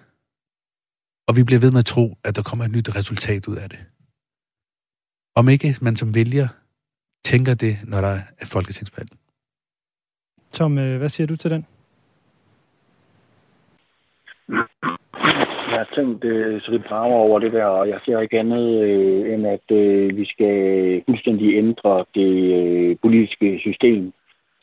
[1.27, 3.69] og vi bliver ved med at tro, at der kommer et nyt resultat ud af
[3.71, 3.79] det.
[5.35, 6.49] Om ikke man som vælger
[7.25, 9.09] tænker det, når der er folketingsvalg.
[10.53, 11.67] Tom, øh, hvad siger du til den?
[15.81, 19.35] Har tænkt øh, så lidt brager over det der, og jeg ser ikke andet øh,
[19.35, 20.55] end, at øh, vi skal
[21.09, 24.13] fuldstændig ændre det øh, politiske system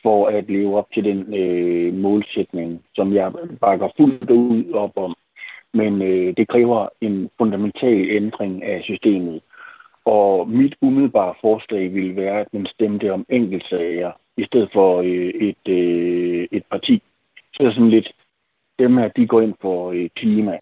[0.02, 5.14] for at leve op til den øh, målsætning, som jeg bakker fuldt ud op om.
[5.74, 9.40] Men øh, det kræver en fundamental ændring af systemet.
[10.04, 15.32] Og mit umiddelbare forslag ville være, at man stemte om enkeltsager, i stedet for øh,
[15.48, 17.02] et, øh, et parti.
[17.54, 18.12] Så er sådan lidt,
[18.78, 20.58] dem her, de går ind for øh, klima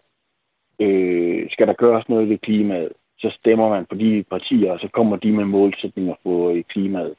[0.79, 4.87] øh, skal der gøres noget ved klimaet, så stemmer man på de partier, og så
[4.87, 7.15] kommer de med målsætninger på øh, klimaet.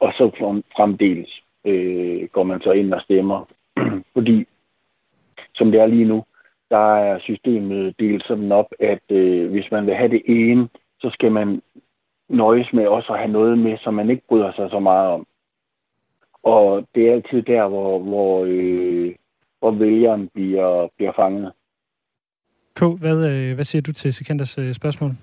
[0.00, 0.30] Og så
[0.76, 3.48] fremdeles øh, går man så ind og stemmer.
[4.14, 4.46] Fordi,
[5.54, 6.24] som det er lige nu,
[6.70, 10.68] der er systemet delt sådan op, at øh, hvis man vil have det ene,
[11.00, 11.62] så skal man
[12.28, 15.26] nøjes med også at have noget med, som man ikke bryder sig så meget om.
[16.42, 19.14] Og det er altid der, hvor, hvor, øh,
[19.58, 21.52] hvor vælgeren bliver, bliver fanget.
[22.74, 25.14] K, hvad, øh, hvad siger du til Sikanders øh, spørgsmål?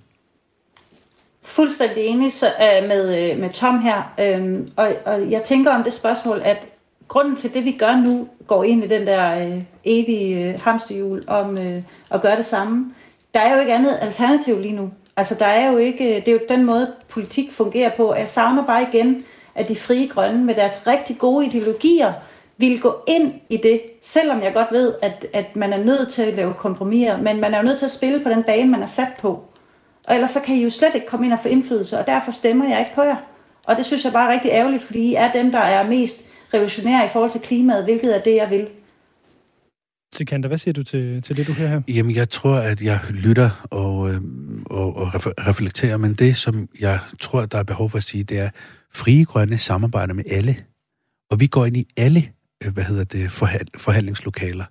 [1.41, 4.13] Fuldstændig enig så, øh, med, øh, med Tom her.
[4.19, 6.67] Øhm, og, og jeg tænker om det spørgsmål, at
[7.07, 11.23] grunden til det, vi gør nu, går ind i den der øh, evige øh, hamsterhjul
[11.27, 12.93] om øh, at gøre det samme.
[13.33, 14.91] Der er jo ikke andet alternativ lige nu.
[15.17, 18.15] Altså, der er jo ikke, øh, det er jo den måde, politik fungerer på.
[18.15, 19.23] Jeg savner bare igen,
[19.55, 22.13] at de frie grønne med deres rigtig gode ideologier
[22.59, 26.21] vil gå ind i det, selvom jeg godt ved, at, at man er nødt til
[26.21, 28.83] at lave kompromiser, men man er jo nødt til at spille på den bane, man
[28.83, 29.43] er sat på.
[30.07, 32.31] Og ellers så kan I jo slet ikke komme ind og få indflydelse, og derfor
[32.31, 33.15] stemmer jeg ikke på jer.
[33.63, 36.21] Og det synes jeg bare er rigtig ærgerligt, fordi I er dem, der er mest
[36.53, 38.67] revolutionære i forhold til klimaet, hvilket er det, jeg vil.
[40.15, 41.81] Sikander, hvad siger du til, til det, du hører her?
[41.87, 44.21] Jamen, jeg tror, at jeg lytter og, øh,
[44.65, 45.07] og, og
[45.47, 48.49] reflekterer, men det, som jeg tror, der er behov for at sige, det er,
[48.93, 50.57] frie grønne samarbejder med alle.
[51.31, 52.29] Og vi går ind i alle,
[52.63, 53.31] Øh, hvad hedder det,
[53.77, 54.65] forhandlingslokaler.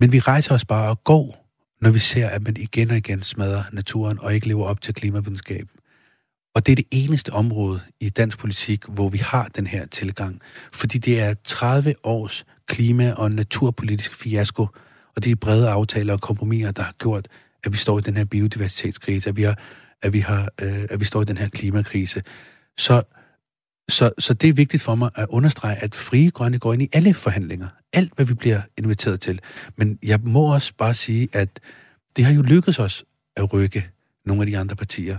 [0.00, 1.46] Men vi rejser os bare og går,
[1.80, 4.94] når vi ser, at man igen og igen smadrer naturen og ikke lever op til
[4.94, 5.68] klimavidenskab.
[6.54, 10.40] Og det er det eneste område i dansk politik, hvor vi har den her tilgang.
[10.72, 14.66] Fordi det er 30 års klima- og naturpolitisk fiasko,
[15.16, 17.28] og det er brede aftaler og kompromiser, der har gjort,
[17.64, 19.58] at vi står i den her biodiversitetskrise, at vi, har,
[20.02, 22.22] at vi, har, øh, at vi står i den her klimakrise.
[22.76, 23.02] Så,
[23.90, 26.88] så, så det er vigtigt for mig at understrege, at Frie Grønne går ind i
[26.92, 27.68] alle forhandlinger.
[27.92, 29.40] Alt, hvad vi bliver inviteret til.
[29.76, 31.60] Men jeg må også bare sige, at
[32.16, 33.04] det har jo lykkedes os
[33.36, 33.88] at rykke
[34.26, 35.18] nogle af de andre partier.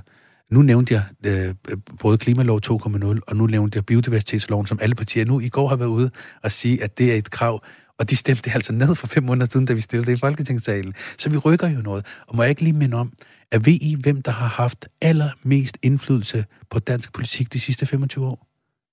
[0.52, 1.56] Nu nævnte jeg øh,
[2.00, 5.76] både klimalov 2.0, og nu nævnte jeg biodiversitetsloven, som alle partier nu i går har
[5.76, 6.12] været ude
[6.44, 7.64] og sige, at det er et krav.
[8.00, 10.94] Og de stemte altså ned for fem måneder siden, da vi stillede det i Folketingssalen.
[11.18, 12.06] Så vi rykker jo noget.
[12.28, 13.14] Og må jeg ikke lige minde om,
[13.52, 18.26] at ved I, hvem der har haft allermest indflydelse på dansk politik de sidste 25
[18.26, 18.51] år?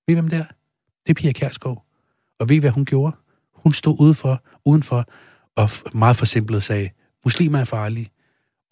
[0.09, 0.45] Ved I, hvem det er?
[1.07, 1.85] Det er Pia Kærsgaard.
[2.39, 3.17] Og ved I, hvad hun gjorde?
[3.55, 5.05] Hun stod udenfor, udenfor
[5.57, 6.91] og meget forsimplet sagde,
[7.25, 8.11] muslimer er farlige.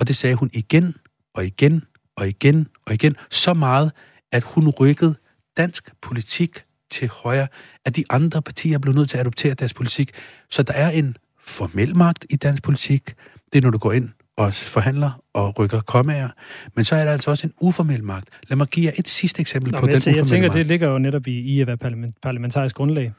[0.01, 0.95] Og det sagde hun igen
[1.34, 1.84] og igen
[2.16, 3.93] og igen og igen, så meget,
[4.32, 5.14] at hun rykkede
[5.57, 7.49] dansk politik til højre,
[7.84, 10.11] at de andre partier blev nødt til at adoptere deres politik.
[10.51, 13.14] Så der er en formel magt i dansk politik.
[13.53, 16.28] Det er, når du går ind og forhandler og rykker kommager.
[16.74, 18.28] Men så er der altså også en uformel magt.
[18.49, 20.59] Lad mig give jer et sidste eksempel Nå, på den jeg, uformelle Jeg tænker, magt.
[20.59, 23.12] det ligger jo netop i, i at være parlament, parlamentarisk grundlag.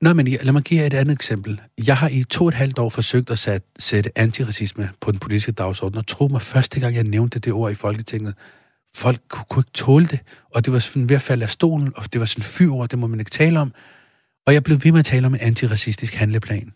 [0.00, 1.60] Nå, men lad mig give jer et andet eksempel.
[1.86, 5.18] Jeg har i to og et halvt år forsøgt at sætte, sætte antiracisme på den
[5.18, 8.34] politiske dagsorden, og tro mig, første gang jeg nævnte det ord i Folketinget,
[8.96, 10.18] folk kunne, kunne ikke tåle det,
[10.54, 12.98] og det var sådan ved at falde af stolen, og det var sådan fyr det
[12.98, 13.72] må man ikke tale om.
[14.46, 16.72] Og jeg blev ved med at tale om en antiracistisk handleplan.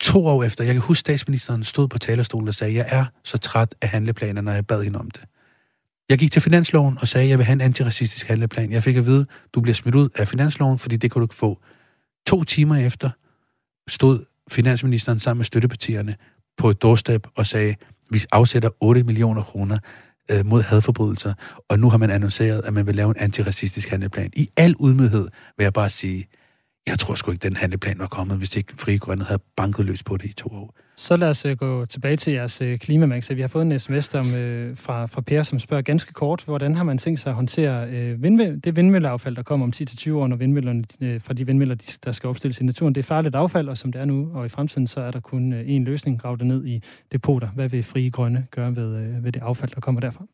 [0.00, 3.38] To år efter, jeg kan huske, statsministeren stod på talerstolen og sagde, jeg er så
[3.38, 5.24] træt af handleplaner, når jeg bad hende om det.
[6.08, 8.72] Jeg gik til finansloven og sagde, jeg vil have en antiracistisk handleplan.
[8.72, 11.34] Jeg fik at vide, du bliver smidt ud af finansloven, fordi det kan du ikke
[11.34, 11.60] få.
[12.26, 13.10] To timer efter
[13.88, 16.16] stod finansministeren sammen med støttepartierne
[16.56, 17.74] på et doorstep og sagde,
[18.10, 19.78] vi afsætter 8 millioner kroner
[20.30, 21.34] øh, mod hadforbrydelser,
[21.68, 24.30] og nu har man annonceret, at man vil lave en antiracistisk handleplan.
[24.36, 26.28] I al udmødhed vil jeg bare sige,
[26.88, 30.02] jeg tror sgu ikke, den handleplan var kommet, hvis ikke Fri Grønne havde banket løs
[30.02, 30.74] på det i to år.
[30.96, 33.30] Så lad os uh, gå tilbage til jeres uh, klimamærk.
[33.30, 34.32] Vi har fået en sms om, uh,
[34.76, 38.20] fra, fra Per, som spørger ganske kort, hvordan har man tænkt sig at håndtere uh,
[38.22, 42.12] vindmø- det vindmølleaffald, der kommer om 10-20 år, når vindmøllerne, uh, fra de vindmøller, der
[42.12, 42.94] skal opstilles i naturen.
[42.94, 45.20] Det er farligt affald, og som det er nu, og i fremtiden, så er der
[45.20, 46.82] kun uh, én løsning, grave det ned i
[47.12, 47.48] depoter.
[47.48, 50.24] Hvad vil Frie Grønne gøre ved, uh, ved det affald, der kommer derfra?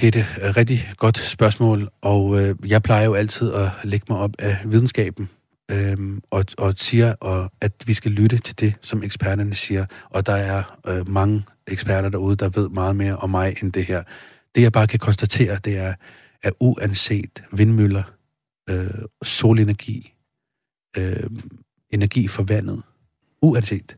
[0.00, 4.18] Det er et rigtig godt spørgsmål, og øh, jeg plejer jo altid at lægge mig
[4.18, 5.28] op af videnskaben,
[5.70, 9.86] øhm, og, og siger, og, at vi skal lytte til det, som eksperterne siger.
[10.10, 13.84] Og der er øh, mange eksperter derude, der ved meget mere om mig end det
[13.84, 14.02] her.
[14.54, 15.94] Det jeg bare kan konstatere, det er,
[16.42, 18.02] at uanset vindmøller,
[18.70, 18.90] øh,
[19.22, 20.14] solenergi,
[20.96, 21.30] øh,
[21.90, 22.82] energi for vandet,
[23.42, 23.96] uanset,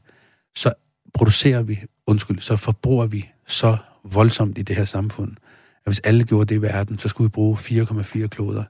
[0.56, 0.72] så
[1.14, 5.36] producerer vi, undskyld, så forbruger vi så voldsomt i det her samfund,
[5.86, 8.64] at hvis alle gjorde det i verden, så skulle vi bruge 4,4 kloder.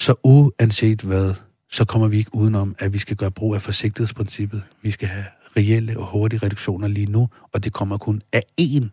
[0.00, 1.34] Så uanset hvad,
[1.70, 4.62] så kommer vi ikke udenom, at vi skal gøre brug af forsigtighedsprincippet.
[4.82, 5.24] Vi skal have
[5.56, 8.88] reelle og hurtige reduktioner lige nu, og det kommer kun af én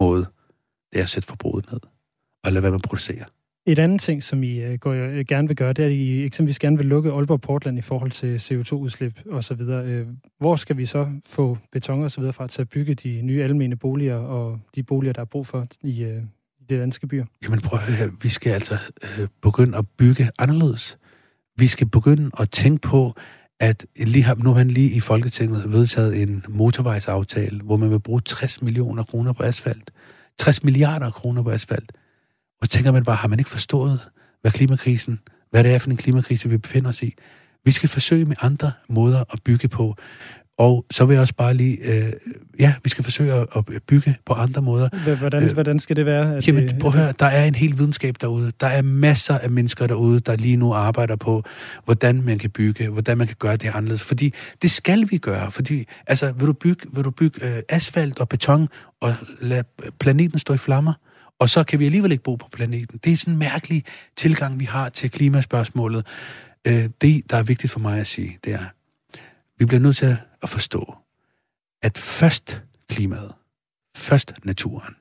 [0.00, 0.26] måde.
[0.92, 1.80] Det er at sætte forbruget ned
[2.44, 3.24] og lade være med at producere.
[3.66, 6.24] Et andet ting, som I uh, går, uh, gerne vil gøre, det er, at I
[6.24, 9.60] eksempelvis gerne vil lukke Aalborg Portland i forhold til CO2-udslip osv.
[9.60, 13.20] Uh, hvor skal vi så få beton og så videre fra til at bygge de
[13.22, 17.24] nye almene boliger og de boliger, der er brug for i, i det danske byer?
[17.42, 20.98] Jamen prøv at høre, vi skal altså uh, begynde at bygge anderledes.
[21.60, 23.14] Vi skal begynde at tænke på,
[23.60, 28.00] at lige har, nu har man lige i Folketinget vedtaget en motorvejsaftale, hvor man vil
[28.00, 29.90] bruge 60 millioner kroner på asfalt.
[30.38, 31.92] 60 milliarder kroner på asfalt.
[32.62, 34.00] Og tænker man bare, har man ikke forstået,
[34.40, 37.14] hvad klimakrisen, hvad det er for en klimakrise, vi befinder os i?
[37.64, 39.96] Vi skal forsøge med andre måder at bygge på.
[40.60, 42.12] Og så vil jeg også bare lige, øh,
[42.58, 45.16] ja, vi skal forsøge at, bygge på andre måder.
[45.18, 46.42] Hvordan, øh, hvordan skal det være?
[46.46, 48.52] Jamen, prøv at høre, der er en hel videnskab derude.
[48.60, 51.42] Der er masser af mennesker derude, der lige nu arbejder på,
[51.84, 54.02] hvordan man kan bygge, hvordan man kan gøre det anderledes.
[54.02, 55.50] Fordi det skal vi gøre.
[55.50, 58.68] Fordi, altså, vil du bygge, vil du bygge øh, asfalt og beton
[59.00, 59.64] og lade
[60.00, 60.92] planeten stå i flammer?
[61.38, 63.00] Og så kan vi alligevel ikke bo på planeten.
[63.04, 63.84] Det er sådan en mærkelig
[64.16, 66.06] tilgang, vi har til klimaspørgsmålet.
[66.66, 68.64] Øh, det, der er vigtigt for mig at sige, det er,
[69.58, 70.16] vi bliver nødt til at
[70.48, 70.94] forstå,
[71.82, 73.34] at først klimaet,
[73.96, 74.94] først naturen,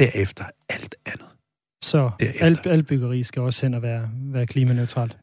[0.00, 1.26] derefter alt andet.
[1.82, 2.10] Så
[2.40, 5.16] alt, alt byggeri skal også hen og være, være klimaneutralt?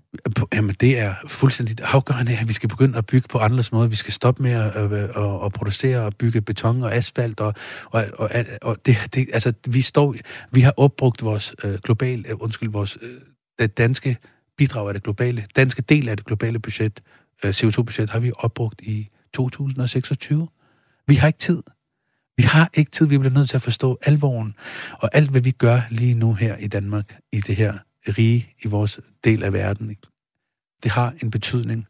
[0.53, 3.89] Jamen, det er fuldstændig afgørende, at vi skal begynde at bygge på anderledes måde.
[3.89, 7.39] Vi skal stoppe med at, at, at, at producere og bygge beton og asfalt.
[7.39, 7.53] Og,
[7.85, 8.29] og, og,
[8.61, 10.15] og det, det, altså, vi, står,
[10.51, 13.21] vi har opbrugt vores øh, globale, øh, undskyld, vores øh,
[13.59, 14.17] det danske
[14.57, 17.01] bidrag af det globale, danske del af det globale budget,
[17.43, 20.47] øh, CO2-budget, har vi opbrugt i 2026.
[21.07, 21.63] Vi har ikke tid.
[22.37, 23.07] Vi har ikke tid.
[23.07, 24.55] Vi bliver nødt til at forstå alvoren.
[24.91, 27.77] Og alt, hvad vi gør lige nu her i Danmark, i det her
[28.07, 29.97] rige, i vores del af verden,
[30.83, 31.87] det har en betydning.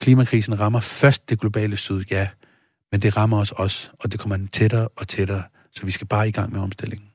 [0.00, 2.28] Klimakrisen rammer først det globale syd, ja,
[2.92, 5.42] men det rammer os også, og det kommer tættere og tættere,
[5.72, 7.08] så vi skal bare i gang med omstillingen.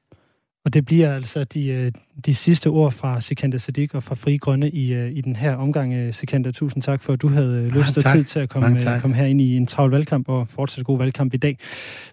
[0.65, 1.91] Og det bliver altså de, øh,
[2.25, 5.55] de sidste ord fra Sikander Sadik og fra Fri Grønne i, øh, i den her
[5.55, 5.93] omgang.
[5.93, 9.15] Øh, Sikander, tusind tak for, at du havde lyst og tid til at komme, komme
[9.15, 11.57] her ind i en travl valgkamp og fortsætte god valgkamp i dag.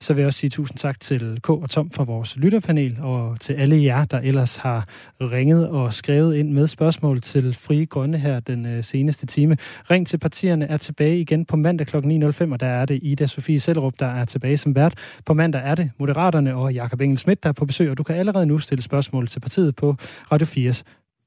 [0.01, 3.41] Så vil jeg også sige tusind tak til K og Tom fra vores lytterpanel og
[3.41, 4.87] til alle jer, der ellers har
[5.21, 9.57] ringet og skrevet ind med spørgsmål til Fri Grønne her den seneste time.
[9.91, 11.97] Ring til partierne er tilbage igen på mandag kl.
[11.97, 14.95] 9.05, og der er det Ida Sofie Sellerup, der er tilbage som vært.
[15.27, 18.03] På mandag er det Moderaterne og Jakob Engel Schmidt, der er på besøg, og du
[18.03, 19.97] kan allerede nu stille spørgsmål til partiet på
[20.33, 20.83] Radio 4's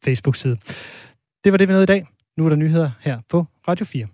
[0.05, 0.57] Facebook-side.
[1.43, 2.07] Det var det, vi nåede i dag.
[2.37, 4.07] Nu er der nyheder her på Radio 4.